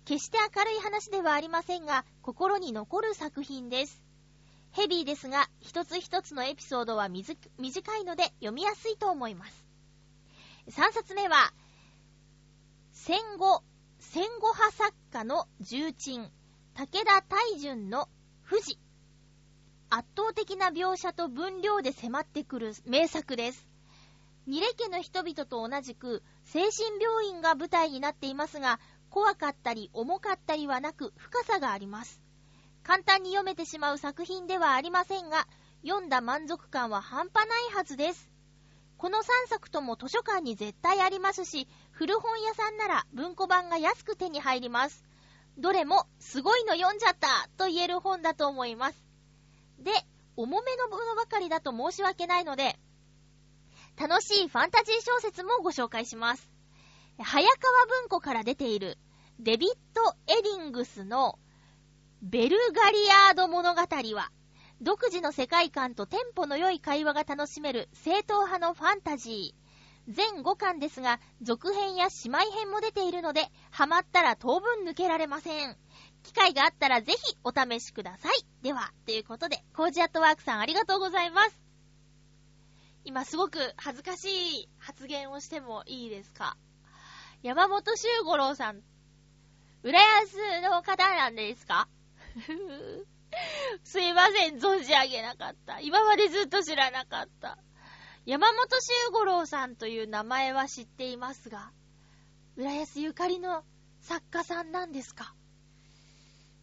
[0.10, 4.02] 決して明るい話ではありませんが、心に残る作品です。
[4.72, 7.38] ヘビーですが、一つ一つのエピソードは短
[7.98, 9.66] いので読みやすいと思います。
[10.72, 11.54] 3冊目は、
[12.92, 13.62] 戦後、
[14.00, 16.32] 戦後派作家の重鎮、
[16.74, 18.10] 武田大順の
[18.50, 18.80] 富士。
[19.92, 23.68] 圧倒的な描写と分量で迫ってくる名作です。
[24.48, 32.22] ニレ家の人々と同じく精神病院が舞台になっていますが、怖かったり重かったりはなく深さがあります。
[32.84, 35.48] 簡単に読めてしまう作品ではありませんが、
[35.84, 38.30] 読んだ満足感は半端ないはずです。
[38.98, 45.06] この3作とも図書館に絶対ありますし、古本屋さんなら文庫版が安く手に入ります。
[45.58, 49.06] どれもすごいの読んじゃったと言える本だと思います。
[49.80, 49.92] で、
[50.36, 52.78] 重めのものばかりだと申し訳ないので、
[53.98, 56.59] 楽しいファンタジー小説もご紹介します。
[57.22, 58.98] 早川文庫から出ている
[59.40, 60.02] デビッド・
[60.34, 61.38] エリングスの
[62.22, 62.98] ベルガリ
[63.30, 64.32] アード物語は、
[64.82, 70.12] 独自の世界観とテンポの良い会話が楽しめる正統派のファンタジー。
[70.12, 75.78] 全5巻ですが、続編や姉妹編も出ているので、ハマったら当分抜けられません。
[76.24, 78.46] 機会があったらぜひお試しください。
[78.62, 81.62] では、ということで、コージアットワークさんありがとうございます。
[83.04, 86.58] 今すごく恥ずかしい発言をしてもいいですか？
[87.42, 88.82] 山本修五郎さん、
[89.84, 91.88] 浦安の方なんですか？
[93.84, 95.80] すいません、存じ上げなかった。
[95.80, 97.58] 今までずっと知らなかった。
[98.26, 101.72] 山本修五郎さんという名前は知っていますが、
[102.58, 103.64] 浦安ゆかりの
[104.02, 105.34] 作家さんなんですか？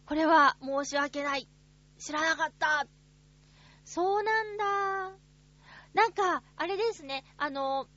[0.05, 1.47] これは申し訳ない。
[1.97, 2.85] 知らなかった。
[3.83, 5.17] そうなんだ。
[5.93, 7.87] なんか、あれですね、あの、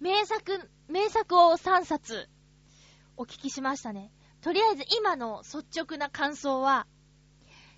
[0.00, 2.28] 名作、名作を3冊
[3.16, 4.10] お聞きしましたね。
[4.40, 6.86] とりあえず今の率直な感想は、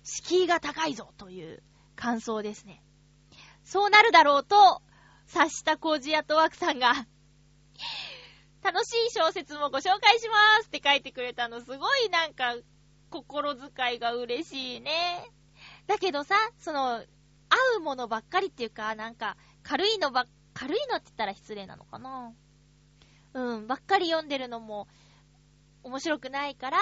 [0.03, 1.61] 敷居が高いぞという
[1.95, 2.81] 感想ですね。
[3.63, 4.81] そうなるだろうと
[5.27, 7.07] 察したコージアトワークさんが
[8.61, 12.55] 楽しい小説もご紹介しますって書いてくれたのすごいなんか
[13.09, 15.29] 心遣いが嬉しいね。
[15.87, 17.05] だけどさ、その、合
[17.77, 22.33] うものばっかりっていうか、なんか軽いのばっ、軽いのって言ったら失礼なのかな？
[23.33, 24.87] うん、ばっかり読んでるのも
[25.83, 26.77] 面白くないから、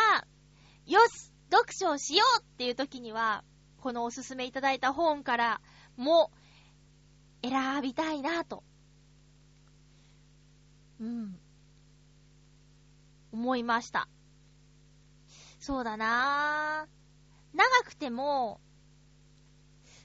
[0.86, 3.44] よし読書をしようっていう時には、
[3.82, 5.62] このおすすめいただいた本から
[5.98, 6.32] も
[7.42, 8.64] 選びたいなと。
[11.00, 11.40] うん。
[13.32, 14.08] 思いました。
[15.60, 17.58] そうだなぁ。
[17.58, 18.60] 長くても、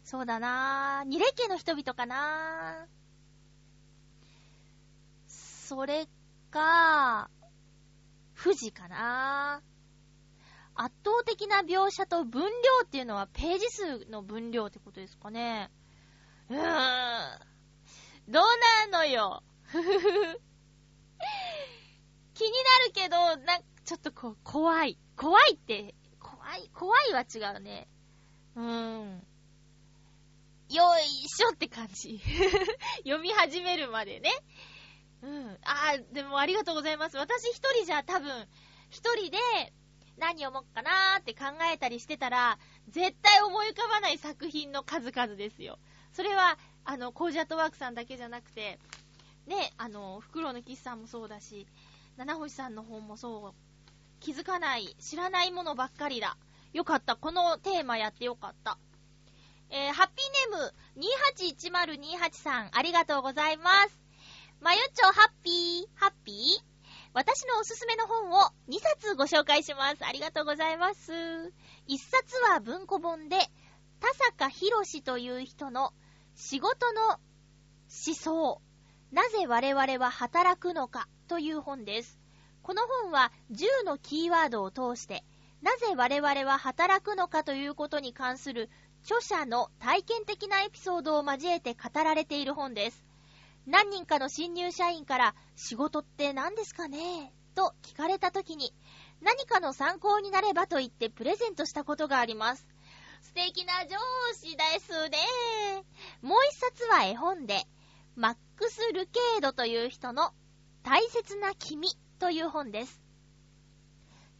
[0.04, 1.08] そうだなぁ。
[1.08, 2.95] 二レ家の人々かなぁ
[5.66, 6.06] それ
[6.52, 7.28] か、
[8.40, 9.60] 富士かな
[10.76, 12.48] 圧倒的な描写と分量
[12.84, 15.72] っていうのはページ数の分量ってことですかね。
[16.48, 16.60] うーん。
[18.28, 18.44] どう
[18.92, 19.42] なのよ。
[19.72, 19.74] 気
[22.44, 24.96] になるけど、な、ちょっとこう、怖い。
[25.16, 27.88] 怖いって、怖い、怖いは違うね。
[28.54, 29.26] うーん。
[30.68, 32.20] よいしょって感じ。
[33.04, 34.30] 読み始めるまでね。
[35.26, 35.48] うん。
[35.64, 37.16] ああ、でもありがとうございます。
[37.16, 38.30] 私一人じゃ多分、
[38.90, 39.38] 一人で
[40.18, 42.58] 何読もっかなーって考えたりしてたら、
[42.88, 45.80] 絶対思い浮かばない作品の数々ですよ。
[46.12, 48.78] それは、あの、コージャットワークさんだけじゃなくて、
[49.46, 51.66] ね、あの、フクロウのキスさんもそうだし、
[52.16, 53.54] 七星さんの本もそう、
[54.20, 56.36] 気づかない、知らないものばっかりだ。
[56.72, 57.16] よかった。
[57.16, 58.78] このテーマやってよかった。
[59.70, 64.05] えー、ハッピーネーム281028さん、ありがとうございます。
[64.60, 66.36] まゆっちょハッピー、ハッピー？
[67.12, 70.04] 私のおすすめの本を2冊ご紹介します。
[70.04, 71.12] ありがとうございます。
[71.12, 73.36] 1冊は文庫本で、
[74.00, 75.92] 田坂博士という人の
[76.34, 77.18] 仕事の思
[78.14, 78.62] 想、
[79.12, 82.18] なぜ我々は働くのかという本です。
[82.62, 85.22] この本は10のキーワードを通して、
[85.62, 88.70] なぜ我々は働くのかということに関する
[89.04, 93.05] 著者の体験的なエピソードを交えて語られている本です。
[93.66, 97.32] 何人かの新入社員から仕事って何ですかね？
[97.54, 98.72] と聞かれた時に
[99.22, 102.66] 何かの参考になればと言ってプレゼントしたことがあります。
[103.22, 103.96] 素敵な上
[104.34, 105.18] 司ですね。
[106.22, 107.64] もう一冊は絵本で、
[108.14, 110.32] マックス・ルケードという人の
[110.84, 111.88] 大切な君
[112.18, 113.02] という本です。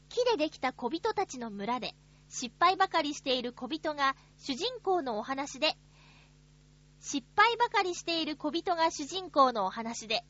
[0.08, 1.94] 木でできた小人たちの村で
[2.28, 5.76] 失敗ばかりしている小人が主人公のお話で
[7.06, 10.24] 失敗ばかりしている小人が主人公のお話で、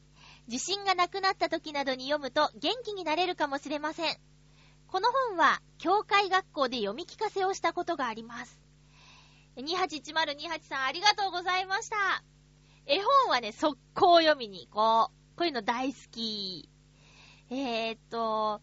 [0.46, 4.16] 自信がなくなった時などに読むと元気になれるかもしれません。
[4.86, 8.60] この本は、教会学校で読み聞かせをしたことがあります。
[9.56, 11.96] 281028さんありがとうございました。
[12.84, 15.38] 絵本はね、速攻読みに行こう。
[15.38, 16.68] こういうの大好き。
[17.48, 18.60] えー、っと、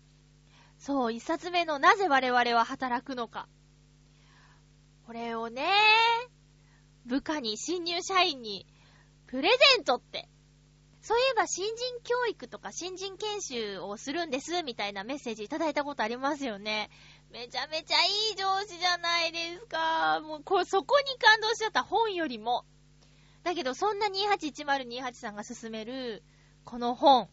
[0.77, 3.47] そう、一冊目のなぜ我々は働くのか。
[5.07, 5.65] これをね、
[7.05, 8.65] 部下に、新入社員に、
[9.27, 10.29] プレゼントって。
[11.01, 16.89] そういえば新人教育とか新人研修をするんです、みたいなメッセージいただいたことありますよね。
[17.29, 20.21] めちゃめちゃいい上司じゃないですか。
[20.21, 22.63] もう、こそこに感動しちゃった本よりも。
[23.43, 26.23] だけど、そんな281028さんが勧める、
[26.63, 27.27] この本。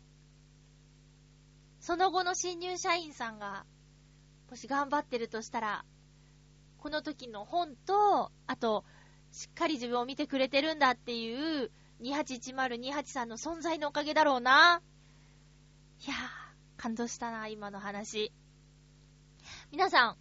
[1.78, 3.64] その後の新入社員さんが、
[4.50, 5.84] もし頑張ってるとしたら、
[6.78, 8.84] この時の本と、あと、
[9.33, 11.70] しっかり自分を見てくれてるんだっていう、
[12.03, 14.83] 281028さんの存在のおかげだろうな。
[16.07, 16.18] いやー、
[16.76, 18.33] 感動したな、今の話。
[19.70, 20.16] 皆さん、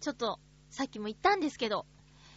[0.00, 0.40] ちょっと、
[0.70, 1.86] さっきも言ったんですけど、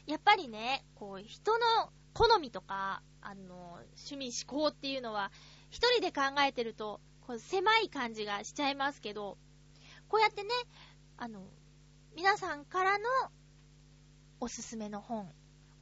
[0.05, 5.31] やっぱりね、こう、人の好みとか、あの、趣味思考っていうのは、
[5.69, 9.37] 一人で考えてると、こう狭い感じがしちゃいますけど、
[10.07, 10.49] こうやってね、
[11.17, 11.41] あの、
[12.15, 13.05] 皆さんからの
[14.39, 15.33] おすすめの本、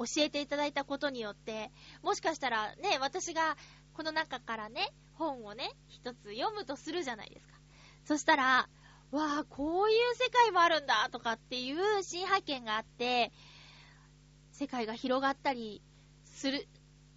[0.06, 1.72] 教えていただいたことによって、
[2.02, 3.58] もしかしたらね、私が
[3.94, 7.54] この中からね、本をね、一つ読むとするじゃないですか。
[8.06, 8.70] そしたら、
[9.12, 13.32] わあ、こういう世界もあるんだとかっていう新発見があって、
[14.52, 15.82] 世界が広がったり
[16.24, 16.68] する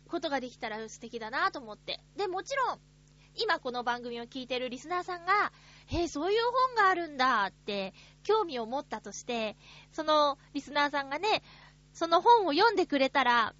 [0.09, 2.01] ことができたら素敵だなと思って。
[2.17, 2.81] で、もちろん、
[3.37, 5.53] 今この番組を聞いてるリスナーさんが、
[5.87, 9.57] へえ、そういう本があるんだって興味を持ったとして、
[9.93, 11.43] そのリスナーさんがね、
[11.95, 13.55] その本を読んでくれたら、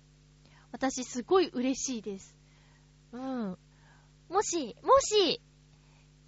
[0.73, 2.37] 私すごい嬉しいです。
[3.13, 3.59] うん。
[4.29, 5.41] もし、もし、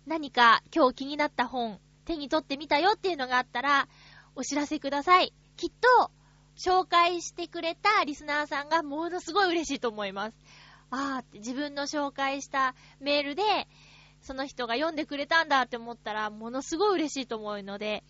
[0.07, 3.89] 何か今日気になった本、手に取ってみたよっていうのがあったら、
[4.37, 5.35] お知らせください。
[5.57, 6.13] きっと、
[6.57, 10.37] 紹介してくれたリスナーさんがものすごい嬉しいと思います。
[10.91, 13.43] あーって自分の紹介したメールで、
[14.23, 18.05] その人が読んでくれたんだって思ったら、ものすごい嬉しいと思うので、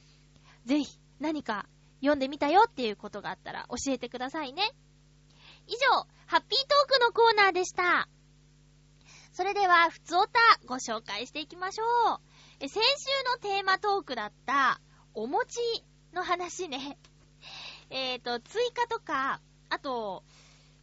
[0.67, 1.67] ぜひ何か
[2.01, 4.63] 読んでみたよっていうことがあったら教えてくださいね。
[5.67, 8.09] 以上、ハッピートークのコーナーでした。
[9.33, 11.85] それでは、ふつおたご紹介していきましょ
[12.15, 12.21] う。
[12.61, 14.81] え先週のテーマトークだった、
[15.13, 15.61] お餅
[16.13, 16.99] の話ね。
[17.91, 20.25] えっ、と、追加とか、あと、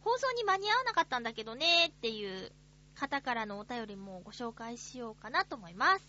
[0.02, 2.52] 放送に間に合わなかったんだけどねっていう
[2.94, 6.08] 方からのお便りもご紹介しようかなと思います。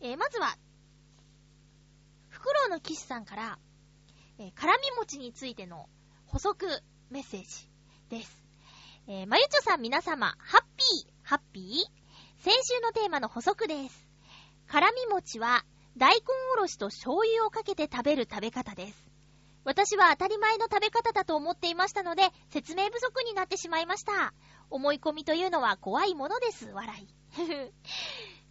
[0.00, 0.56] えー、まずは、
[2.28, 3.58] フクロウの騎士さんから、
[4.38, 5.88] えー、辛み餅についての
[6.26, 6.66] 補足
[7.10, 7.70] メッセージ
[8.10, 8.44] です。
[9.06, 12.42] えー、まゆちょさん皆様、ハッピー、ハッピー？
[12.42, 14.08] 先週のテーマの補足です。
[14.66, 15.64] 辛み餅は、
[15.96, 16.20] 大根
[16.54, 19.10] おろしと醤油をかけて食べる食べ方です。
[19.64, 24.34] 私は当たり前の食べ方だと思っていましたので、説明不足になってしまいました。
[24.68, 26.66] 思い込みというのは怖いものです。
[26.66, 27.08] 笑い。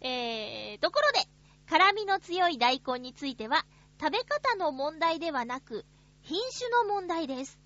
[0.00, 1.28] えー、ところで、
[1.68, 3.66] 辛みの強い大根については、
[4.04, 5.86] 食べ方の問題ではなく、
[6.20, 7.58] 品種の問題です。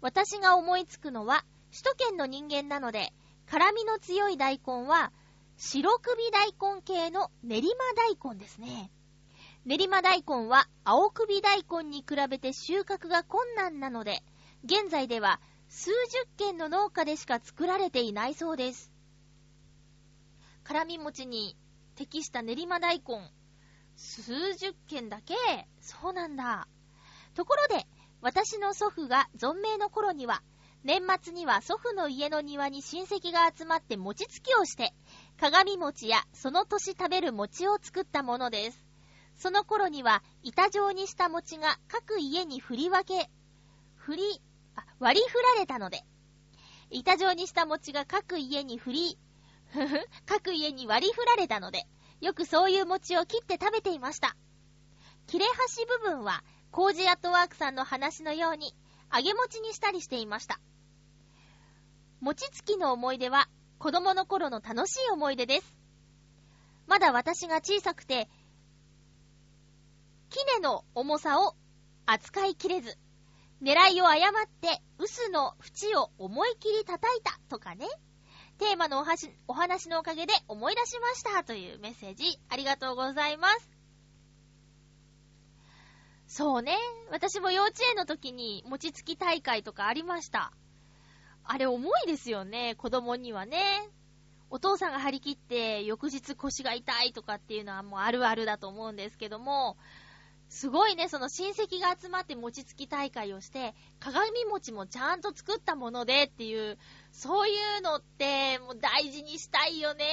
[0.00, 3.12] 私が思いつくのは、首都圏の人間なので、
[3.48, 5.12] 辛みの強い大根は、
[5.56, 8.90] 白首大根系の練馬大根ですね。
[9.64, 14.24] 練馬大根は青首大根に比べて収穫が困難なので、
[14.64, 18.90] 現在では数十軒の農家でしか作られていないそうです。
[20.64, 21.56] 辛み餅に
[21.94, 23.30] 適した練馬大根、
[23.96, 25.34] 数十軒だけ
[25.80, 26.68] そうなんだ。
[27.34, 27.86] ところで、
[28.20, 30.42] 私の祖父が存命の頃には、
[30.84, 34.94] 年末には祖父の家の庭に親戚が集まって餅つきをして、
[35.38, 38.86] 鏡餅やその年食べる餅を作ったものです。
[39.36, 43.30] その頃には板状にした餅が各家に振り分け、
[43.96, 44.42] 振り、
[44.76, 46.02] あ、割り振られたので、
[46.90, 49.18] 板状にした餅が各家に振り、
[49.72, 51.86] ふふ、各家に割り振られたので、
[52.20, 54.36] よくそういう餅を切って食べていました。
[55.26, 58.74] 切れ端部分は、コージアットワークさんの話のように、
[59.14, 60.60] 揚げ餅にしたりしていました。
[62.20, 63.48] 餅つきの思い出は、
[63.78, 65.76] 子供の頃の楽しい思い出です。
[66.86, 68.28] まだ私が小さくて、
[70.30, 71.54] 杵の重さを
[72.06, 72.96] 扱いきれず、
[73.62, 77.86] 狙いを誤って臼の縁を思い切り叩いたとかね。
[78.58, 83.70] テーマのおはしお話のおかげで思い出しましたというメッセージありがとうございます。
[86.26, 86.76] そうね。
[87.10, 90.52] 私も幼稚園の時に餅つき大会とかありました。
[91.44, 93.88] あれ重いですよね、子供にはね。
[94.50, 99.76] お父さんが張り切って翌日腰が痛いとかっていうのはもうあるあるだと思うんですけども、
[100.48, 106.78] すごいね、その親戚が集まって餅つき大会をして、鏡餅もちゃんと作ったものでっていう、
[107.12, 110.04] そういうのってもう大事にしたいよね。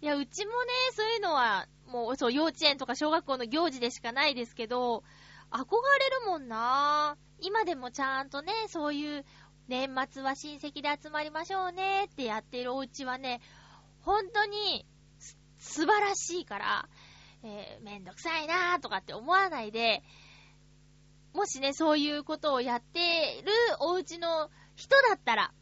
[0.00, 5.04] いや、うちもね、そういうのは、もう、そう、幼稚園とか小学校の行事でしかないですけど、
[5.50, 9.24] 憧れるもんな今でもちゃんとね、そういう
[9.68, 13.40] 年末は親戚で集まりましょうねってやってるお家はね、
[14.00, 14.86] 本当に
[15.58, 16.88] 素晴らしいから、
[17.44, 20.02] えー、めんどくさいなーとかって思わないで、
[21.34, 25.52] もしね、そういうことをやってるお家の人だったら、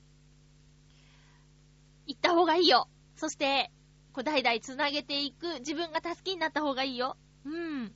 [2.06, 2.88] 行った方がいいよ。
[3.16, 3.70] そして、
[4.12, 7.16] こう代々繋げていく自分が助けになった方がいいよ。
[7.44, 7.94] うん。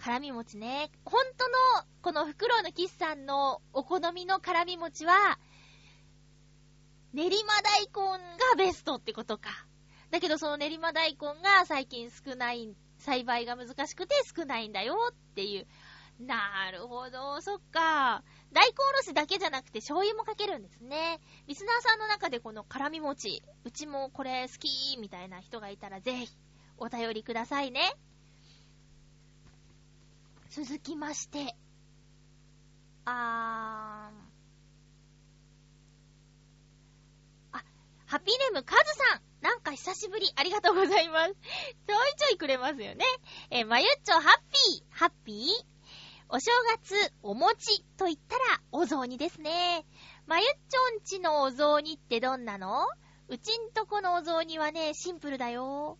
[0.00, 0.90] 辛み餅ね。
[1.04, 5.38] ほんとの、このフクロウのキスさんのお好みの辛み餅は、
[7.12, 8.18] 練馬大根
[8.56, 9.66] がベストってことか。
[10.12, 15.66] だけどその練馬大根が最近少ない、栽培が難しくて少ないんだよっていう。
[16.20, 18.22] なるほど、そっか。
[18.52, 21.18] 大根おろしだけじゃなくて醤油もかけるんですね。
[21.46, 26.36] リスナーさんの中でこの辛み餅、うちもこれ好きみたいな人がいたらぜひ
[26.76, 27.96] お便りくださいね。
[30.50, 31.56] 続きまして、
[33.06, 34.31] あー、
[38.12, 39.22] ハピネムカズさん。
[39.40, 40.30] なんか久しぶり。
[40.36, 41.32] ありがとうございます。
[41.32, 41.36] ちょい
[42.18, 43.06] ちょいくれますよね。
[43.48, 44.22] えまゆっちょハッ
[44.68, 46.26] ピー、ハッピー？
[46.28, 49.86] お正月、お餅と言ったら、お雑煮ですね。
[50.26, 52.84] まゆっちょんちのお雑煮ってどんなの？
[53.28, 55.96] うちんとこのお雑煮はね、シンプルだよ。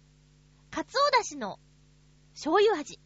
[0.71, 1.61] かつおだしの
[2.35, 3.01] 醤油味。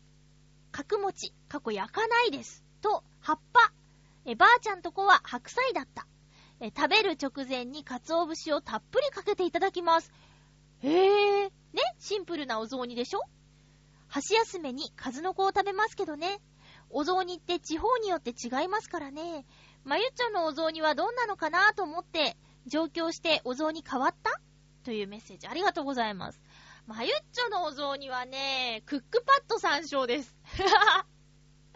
[0.72, 2.64] 角餅、過去焼かないです。
[2.82, 3.72] と、葉っぱ。
[4.24, 6.08] え、ばあちゃんとこは白菜だった。
[6.60, 10.10] え、食べる直前に鰹節をたっぷりかけていただきます。
[10.82, 11.52] へえ、ね、
[11.98, 13.20] シンプルなお雑煮でしょ？
[14.08, 16.38] 箸休めに数の子を食べますけどね。
[16.90, 19.44] お雑煮って地方によって違いますからね。
[19.84, 22.36] まゆっちゃんのお雑煮はどんなのかなと思って、
[22.66, 24.40] 上京してお雑煮変わった？
[24.84, 26.40] というメッセージありがとうございます。
[26.86, 30.36] まゆっちょのお雑煮はね、クックパッド参照です。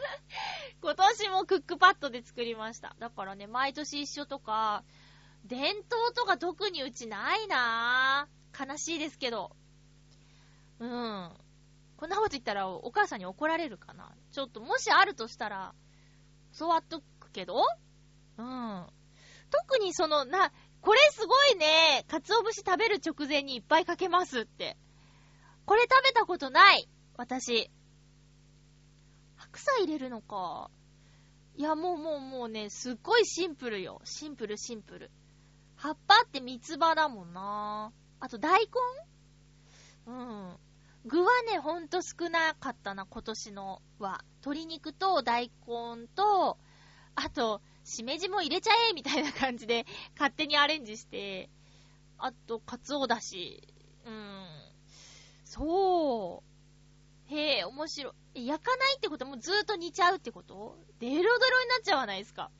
[0.82, 2.94] 今年もクックパッドで作りました。
[2.98, 4.84] だからね、毎年一緒とか、
[5.44, 8.40] 伝統とか特にうちないなぁ。
[8.66, 9.57] 悲しいですけど。
[10.78, 11.32] うん。
[11.96, 14.14] こんなこと言ったらお母さんに怒られるかな。
[14.32, 15.74] ちょっともしあるとしたら、
[16.59, 17.62] 教わっとくけど
[18.38, 18.86] うん。
[19.51, 24.76] 特にその、な、これすごいね、鰹節食べる直前にいっぱいかけますって。
[25.66, 26.88] これ食べたことない。
[27.16, 27.70] 私。
[29.53, 30.70] 白菜入れるのか。
[31.57, 34.01] いや、もうもうもうね、すっごいシンプルよ。
[34.05, 35.11] シンプルシンプル。
[35.74, 37.92] 葉っぱって三つ葉だもんな。
[38.20, 38.61] あと大
[40.07, 40.12] 根？
[40.12, 40.57] うん。
[41.05, 44.24] 具はね、ほんと少なかったな、今年のは。
[44.42, 46.59] 鶏肉と大根と、
[47.16, 49.84] あと、しめじも入れちゃえみたいな感じで、
[50.16, 51.51] 勝手にアレンジして、
[52.18, 53.66] あと、かつおだし。
[54.05, 54.46] うん。
[55.44, 56.49] そう。
[57.30, 58.46] へえ、面白い。
[58.46, 59.24] 焼かないってこと？
[59.24, 60.76] もずーっと煮ちゃうってこと？
[60.98, 61.34] デロデロに
[61.68, 62.50] なっちゃわないですか？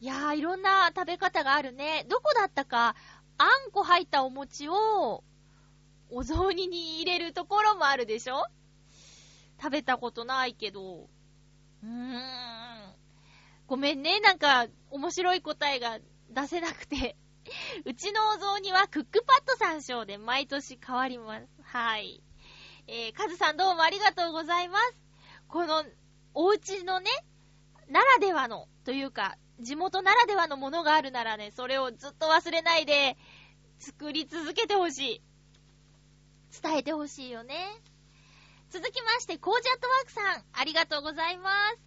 [0.00, 2.06] いやー、いろんな食べ方があるね。
[2.08, 2.94] どこだったか、
[3.38, 5.24] あんこ入ったお餅を、
[6.10, 8.46] お雑煮に入れるところもあるでしょ？
[9.60, 11.08] 食べたことないけど。
[11.82, 12.94] うーん。
[13.66, 15.98] ごめんね、なんか、面白い答えが
[16.30, 17.16] 出せなくて。
[17.84, 21.46] うちのお雑煮はクックパッド参照で毎年変わります。
[21.62, 22.22] はい。
[22.92, 24.96] えー、カズさんどうもありがとうございます。
[25.46, 25.84] この、
[26.34, 27.08] お家のね、
[27.88, 33.16] ならではの、というか、地元ならではのものがあるならね、それをずっと忘れないで、
[33.78, 35.22] 作り続けてほしい。
[36.60, 37.80] 伝えてほしいよね。
[38.70, 41.78] 続きまして、コージアットワークさん、ありがとうございます。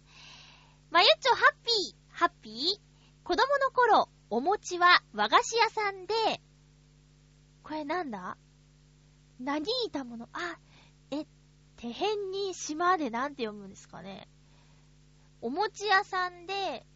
[0.90, 2.80] まゆっちょ、ハッピー、ハッピー
[3.24, 6.14] 子供の頃、お餅は和菓子屋さんで、
[7.62, 8.38] これなんだ？
[9.38, 10.28] 何いたもの？
[10.32, 10.56] あ、
[11.84, 14.26] 手辺に島でなんて読むんですかね。
[15.42, 16.86] お餅屋さんで、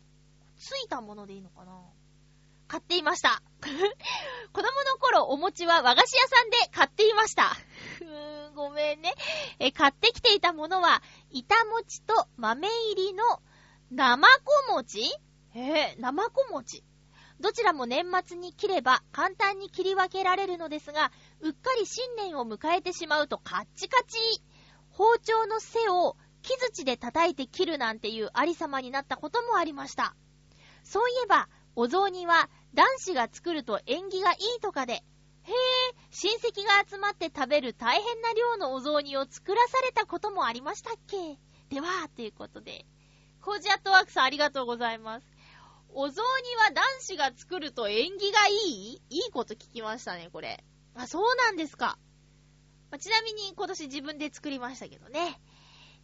[0.57, 1.79] ついたものでいいのかな
[2.69, 3.43] 買っていました。
[3.61, 3.83] 子供
[4.85, 7.55] の頃、お餅は和菓子屋さんで買っていました。
[8.01, 9.15] うーん、ごめんね。
[9.59, 13.43] え、買ってきていたものは、板餅と豆入りの
[13.91, 15.03] 生子餅？
[15.55, 16.83] えー、生子餅？
[17.41, 24.19] どちらも年末に切れば簡単に切り分けられるのですが、うっかり新年を迎えてしまうとカッチカチ。
[24.99, 30.17] 包丁の背を木槌で叩いて切るなんていうありさまになったこともありました。
[30.83, 34.99] そういえば、お雑煮は男子が作ると縁起がいいとかで、へ
[35.53, 35.53] え、
[36.11, 41.39] 親戚が集まって食べる大変な量のお雑煮を作らされたこともありましたっけ？
[41.73, 42.85] では、ということで。
[43.41, 45.27] コージアットワークさんありがとうございます。
[45.91, 49.03] お雑煮は男子が作ると縁起がいい？
[49.11, 50.65] いいこと聞きましたね、これ。
[50.97, 51.99] あ、そうなんですか。
[52.91, 55.41] まあ、ちなみに今年自分で作りましたけどね。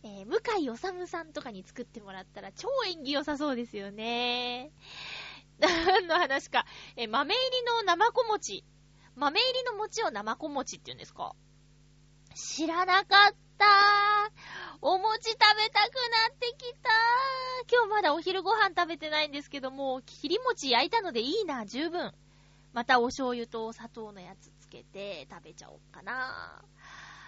[0.03, 4.71] えー、向井治さんとかに作ってもらったら超縁起良さそうですよね。
[5.59, 6.67] 何の話か。
[6.97, 8.65] えー、豆入りの生子餅。
[9.17, 11.35] 豆入りの餅を生子餅って言うんですか？
[12.35, 13.67] 知らなかった
[14.81, 16.91] お餅食べたくなってきた
[17.73, 22.13] 今日まだお昼ご飯食べてないんですけども、切り餅焼いたのでいいな、十分。
[22.73, 26.65] またお醤油とお砂糖のやつけて食べちゃおうかな。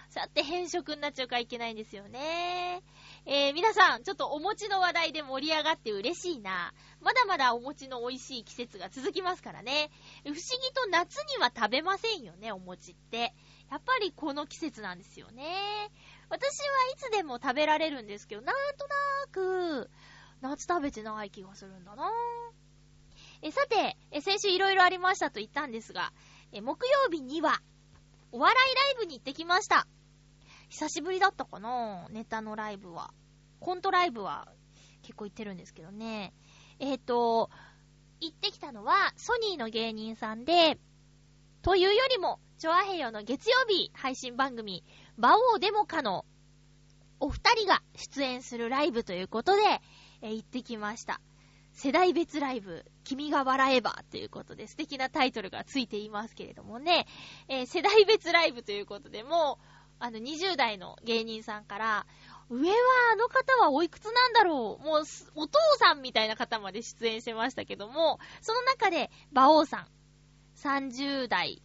[0.09, 2.81] さて変色になっちゃうからいけないんですよね。
[3.25, 6.73] えー、皆さん、ちょっとお餅の話題で盛り上がって嬉しいな。
[7.01, 9.89] まだまだお餅の美味しい季節が続きますからね。
[10.23, 10.39] 不思議
[10.73, 13.33] と夏には食べませんよね、お餅って。
[13.69, 15.43] やっぱりこの季節なんですよね。
[16.29, 16.45] 私は
[16.93, 18.95] いつでも食べられるんですけど、なんとな
[19.31, 19.89] く、
[20.41, 22.09] 夏食べてない気がするんだな
[23.41, 26.11] え、さて、え、先週いろいろありましたと言ったんですが、
[26.51, 27.61] え、木曜日には、
[28.31, 29.87] お笑いライブに行ってきました。
[30.69, 33.13] 久しぶりだったかなネタのライブは。
[33.59, 34.47] コントライブは
[35.01, 36.33] 結構行ってるんですけどね。
[36.79, 37.49] えっ、ー、と、
[38.19, 40.79] 行ってきたのはソニーの芸人さんで、
[41.61, 44.83] というよりも、チョアヘヨの月曜日配信番組、
[45.17, 46.25] バオーデモカの
[47.19, 49.61] お二人が出演するライブということで、
[50.21, 51.21] えー、行ってきました。
[51.77, 57.05] 世代別ライブ、君が笑えばということで素敵なタイトルがついていますけれどもね、
[57.47, 59.63] えー、世代別ライブということでもう
[59.99, 62.07] あの20代の芸人さんから、
[62.49, 62.75] 上は
[63.13, 65.03] あの方はおいくつなんだろうもう、
[65.35, 69.87] お父さんみたいな方まで出演してましたけども、その中で、馬王さん、
[70.55, 71.61] 30代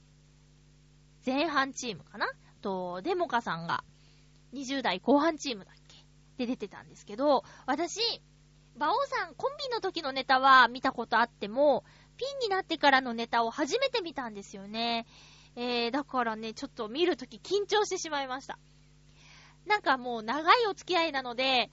[1.24, 2.26] 前半チームかな？
[2.60, 3.82] と、デモカさんが
[4.52, 5.96] 20代後半チームだっけ？
[6.36, 8.00] で出てたんですけど、私、
[8.76, 11.84] 馬王さん、コンビの時のネタは見たことあっても、
[12.16, 15.06] ピンになってからのネタを初めて見たんですよね。
[15.56, 18.58] えー、だからね、ちょっと見るとき緊張してしまいました。
[19.66, 21.70] なんかもう長いお付き合いなので、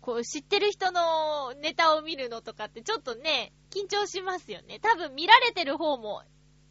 [0.00, 4.78] こう知ってる人のネタを見るのとかってちょっとね、緊張しますよね。
[4.80, 6.22] 多分見られてる方も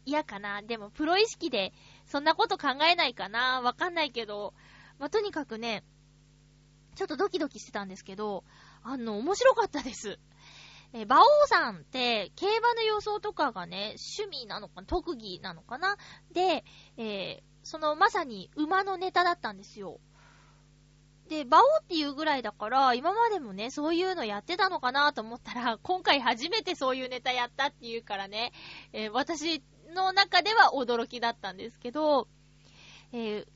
[0.04, 0.62] 嫌かな。
[0.62, 1.72] でもプロ意識で
[2.06, 3.60] そんなこと考えないかな。
[3.62, 4.54] わかんないけど、
[4.98, 5.84] まあ、とにかくね、
[6.94, 8.44] ちょっとドキドキしてたんですけど、
[8.84, 10.18] あの、面白かったです。
[10.92, 15.96] えー、馬王さんって、競馬の予想とかがね、趣味なのか、特技なのかな？
[16.32, 16.64] で、
[16.96, 20.00] えー、そのまさに馬のネタだったんですよ。
[21.28, 28.52] で、馬王っていうぐらいだから、今までもね、そういうのやってたのかなと思ったら、今回初めてそういうネタやったっていうからね、
[28.92, 29.62] えー、私
[29.94, 32.28] の中では驚きだったんですけど、
[33.12, 33.46] えー、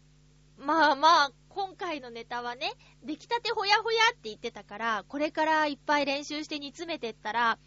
[0.57, 2.71] まあまあ、今回のネタはね、
[3.03, 7.59] 出来たてほやほやって言ってたから、これからいっぱい練習して煮詰めてったら、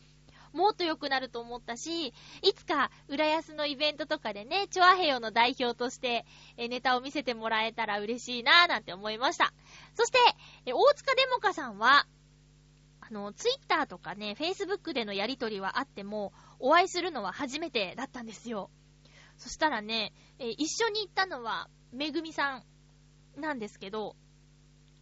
[0.53, 2.13] もっと良くなると思ったし、
[2.43, 9.55] いつか、浦安のイベントとかでね、チョアヘヨの代表として、えネタを見せてもらえたら嬉しいなぁなんて思いました。
[9.95, 10.19] そして、
[10.67, 12.05] え大塚デモカさんは、
[13.01, 18.69] あの、ツイッターとかね、フェイスブックでのやりとりはあっても、お会いするのは初めてだったんですよ。
[19.37, 22.63] そしたらね、え一緒に行ったのは、めぐみさん
[23.39, 24.15] なんですけど、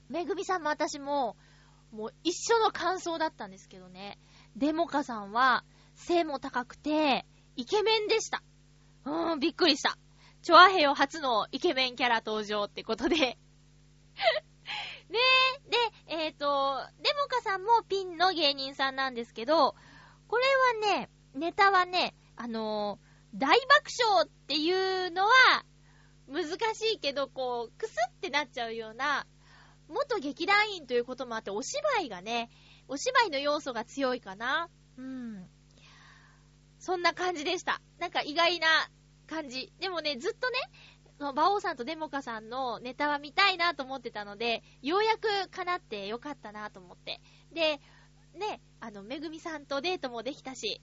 [0.09, 1.35] めぐみさんも私も、
[1.91, 4.19] もう一緒の感想だったんですけどね。
[4.55, 5.63] デモカさんは、
[5.95, 7.25] 背も高くて、
[7.55, 8.43] イケメンでした。
[9.05, 9.97] うーん、びっくりした。
[10.41, 13.37] チョアヘヨ初のイケメンキャラ登場ってことで ね
[15.09, 15.77] え、で、
[16.07, 19.75] えっ、ー、と、デモカさんもピンの芸人さんなんですけど、
[20.27, 20.45] これ
[20.89, 25.31] はね、ネタはね、あのー、大爆笑っていうのは、
[26.27, 29.25] 難しいけど、こう、くすってなっちゃうような、
[29.87, 32.49] 元劇団員ということもあって、お芝居がね、
[32.87, 34.69] お芝居の要素が強いかな。
[34.97, 35.49] うん。
[36.79, 37.81] そんな感じでした。
[37.99, 38.67] なんか意外な
[39.27, 39.71] 感じ。
[39.79, 40.57] でもね、ずっとね、
[41.19, 47.21] 馬王さんとデモカさんのネタは見たいなと思ってたので、ようやく叶ってよかったなと思って。
[47.51, 47.79] で、
[48.37, 50.81] ね、あの、めぐみさんとデートもできたし、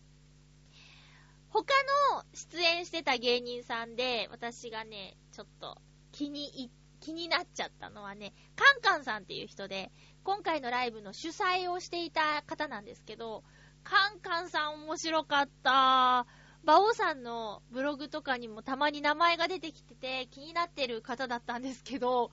[1.51, 1.73] 他
[2.13, 5.77] の出演してた芸人さんで、私がね、ちょっと
[6.13, 6.71] 気に、
[7.01, 9.91] 気になっちゃったのはね、カンカンさんっていう人で、
[10.23, 13.43] 今回のライブの主催をしていた方なんですけど、
[13.83, 16.27] カンカンさん面白かった。
[16.65, 22.31] バオさんのブログとかにもたまに名前が出てきてて気になってる方だったんですけど、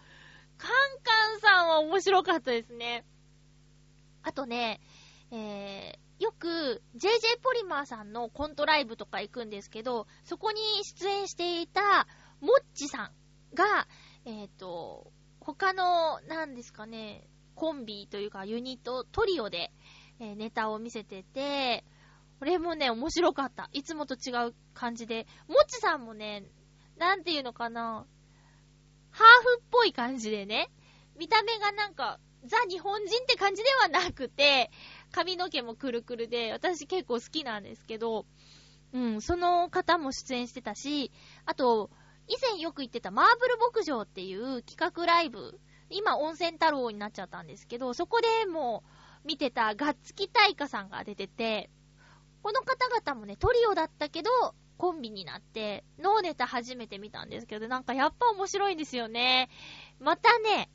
[0.60, 0.70] カン
[1.04, 3.04] カンさんは面白かったですね。
[4.22, 4.80] あとね、
[5.32, 12.08] えー、よく JJ ポリマーさんのコントライブとか行くんですけど、そこに出演していた
[12.42, 13.88] モッチさんが、
[14.26, 19.72] えっ、ー、と、他の、なんですかね、コンビというかユニット、トリオで、
[20.20, 21.84] えー、ネタを見せてて、
[22.40, 23.70] これもね、面白かった。
[23.72, 25.28] いつもと違う感じで。
[25.48, 26.44] モッチさんもね、
[26.98, 28.06] なんていうのかな、
[29.12, 30.72] ハーフっぽい感じでね、
[31.18, 34.72] 見た目がなんか、ザ日本人って感じではなくて、
[35.12, 38.26] 髪の毛もくるくるで、私結構好きなんですけど、
[38.94, 41.12] うん、その方も出演してたし、
[41.46, 41.92] あと、
[42.28, 45.60] 以前よく言ってたマーブル牧場っていう企画ライブ、
[45.90, 48.84] 今温泉太郎になっちゃったんですけど、そこでも
[49.24, 51.70] う見てたガッツキ大花さんが出てて、
[52.42, 54.30] この方々もね、トリオだったけど、
[54.78, 59.50] コンビになって、ノーネタ初めて見たんですけど、なんかやっぱ面白いんですよね。
[60.00, 60.72] またね、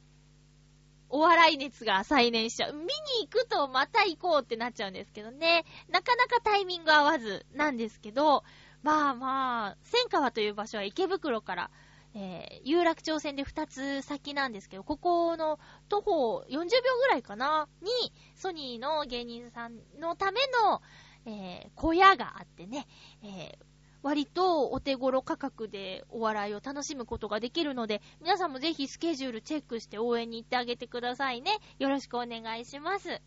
[1.09, 2.73] お笑い熱が再燃しちゃう。
[2.73, 2.89] 見に
[3.23, 5.65] 行くとまた行こうってなっちゃうんですけどね。
[5.89, 8.45] なかなかタイミング合わずなんですけど、
[8.87, 11.71] まあまあ、千川という場所は池袋から、
[12.15, 15.59] えー、有楽町線で2つ先なんですけど、ここの
[15.89, 17.91] 徒歩40秒ぐらいかなに、
[18.37, 20.83] ソニーの芸人さんのための、
[21.27, 22.87] えー、小屋があってね、
[23.25, 23.65] えー、
[24.05, 31.59] 割とお手頃価格でお笑いを楽しむことができるので、皆さんもぜひスケジュールチェックして応援に行ってあげてくださいね。
[31.81, 33.21] よろしくお願いします。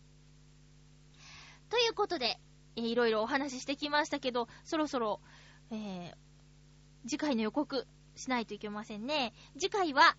[1.68, 2.40] ということで、
[2.76, 5.20] えー、いろいろお話ししてきましたけど、そろそろ、
[5.70, 9.32] えー、次回の予告しないといけませんね。
[9.58, 10.16] 次回は、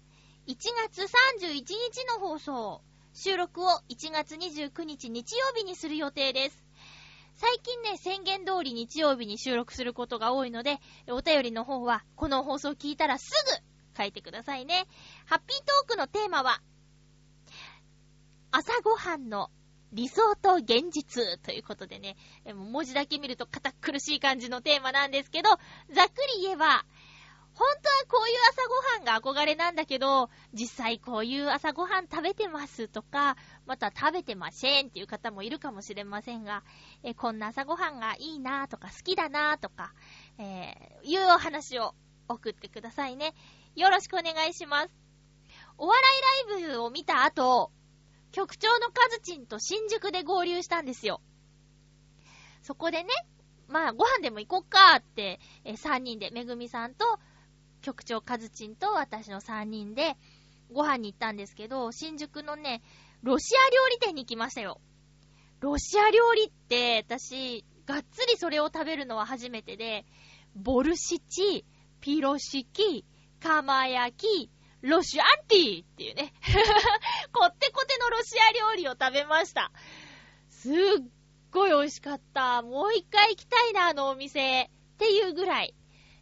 [0.47, 0.55] 1
[0.89, 2.81] 月31日の放送。
[3.13, 6.63] 収録を1月29日日曜日にする予定です。
[7.35, 10.79] 最近ね、宣言通り日曜日に収録することが多いので、
[11.09, 13.31] お便りの方は、この放送聞いたらす
[13.95, 14.87] ぐ書いてくださいね。
[15.25, 16.61] ハッピートークのテーマは、
[18.51, 19.49] 朝ごはんの
[19.93, 22.15] 理想と現実ということでね、
[22.53, 26.85] 文字だけ見ると堅苦しい感じのテーマなんですけど、ざっくり言えば、
[27.53, 33.35] 本当はこういう朝ごはんが憧れなんだけど、実際こういう朝ごはん食べてますとか、
[33.65, 36.63] また食べてませんっていう方もいるかもしれませんが、
[37.03, 39.93] えこんな朝ごはんがいいなとか好きだなとか、
[40.37, 41.93] えー、いうお話を
[42.29, 43.33] 送ってくださいね。
[43.75, 44.89] よろしくお願いします。
[45.77, 46.01] お笑
[46.47, 47.71] いライブを見た後、
[48.31, 51.21] 局長のカズチンと新宿で合流したんですよ。
[52.61, 53.09] そこでね、
[53.67, 57.19] まあ、ご飯でも行こっかって、えー、3人で、めぐみさんと
[57.81, 60.15] 局長カズチンと私の3人で、
[60.71, 62.81] ご飯に行ったんですけど、新宿のね、
[63.23, 64.79] ロシア料理店に行きましたよ。
[65.59, 70.05] ロシア料理って、私、がっつりそれを食べるのは初めてで、
[70.55, 71.65] ボルシチ、
[71.99, 73.05] ピロシキ、
[73.39, 74.51] 釜焼き、
[74.81, 76.33] ロシアンティーっていうね
[77.33, 79.71] こってこてのロシア料理を食べました。
[80.49, 80.73] すっ
[81.51, 82.61] ごい美味しかった。
[82.61, 84.63] もう一回行きたいな、あのお店。
[84.63, 85.75] っていうぐらい。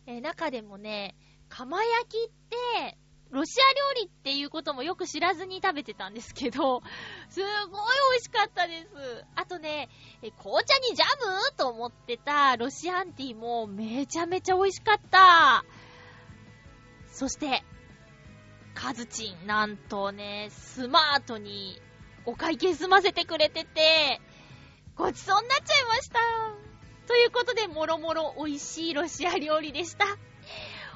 [0.05, 1.16] え、中でもね、
[1.49, 2.97] 釜焼きって、
[3.30, 6.82] ロシア料理っていうこともよく知らずに食べてたんですけど、
[7.30, 7.49] すごい
[8.12, 9.26] 美味しかったです。
[9.36, 9.89] あとね、
[10.24, 11.05] え紅茶にジャ
[11.51, 15.64] ムと思ってたロシアンティーもめちゃめちゃ美味しかった。
[17.12, 17.64] そして、
[18.82, 21.82] カズチン、なんとね、スマートに
[22.26, 24.22] お会計済ませてくれてて、
[24.96, 26.20] ごちそうになっちゃいました。
[27.06, 30.06] ということで、もろもろ美味しいロシア料理でした。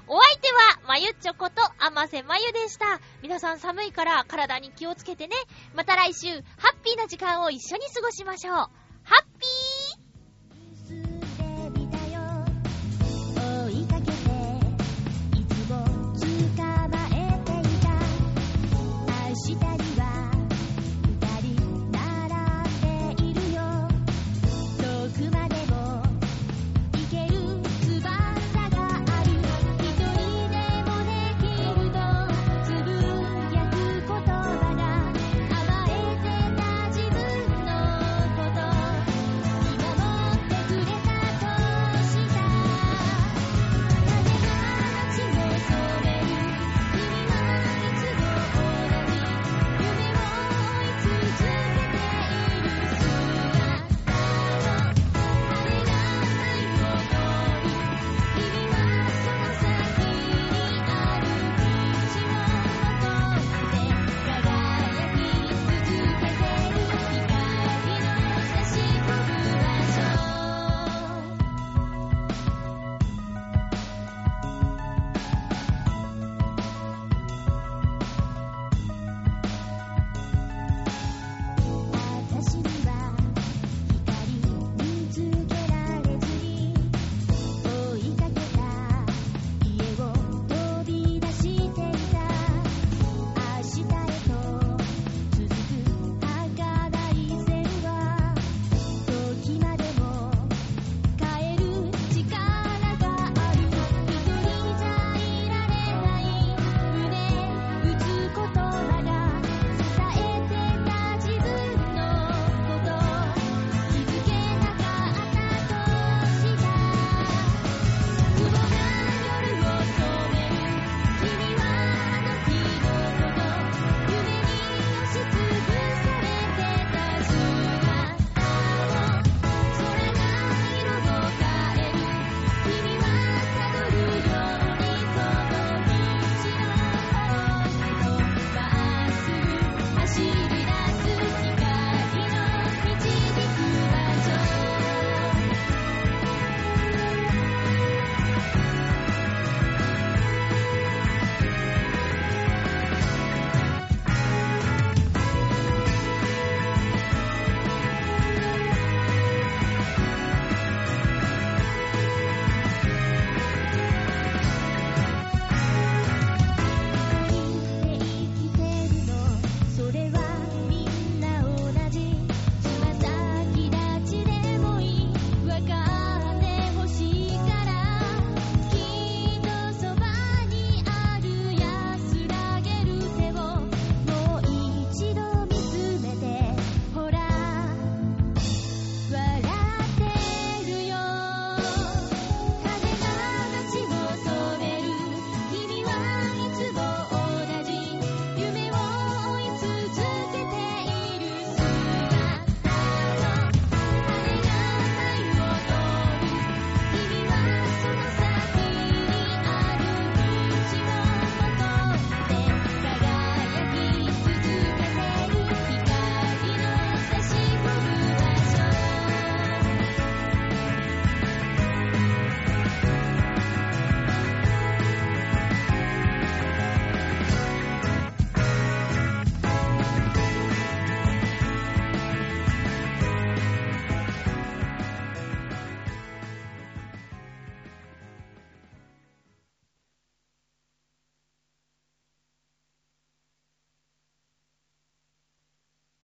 [0.08, 3.02] お相手は、まゆっちょこと、あませまゆでした。
[3.22, 5.36] 皆さん寒いから体に気をつけてね。
[5.76, 6.40] また来週、ハ
[6.74, 8.56] ッピーな時間を一緒に過ごしましょう。
[8.56, 8.70] ハ
[9.20, 9.72] ッピー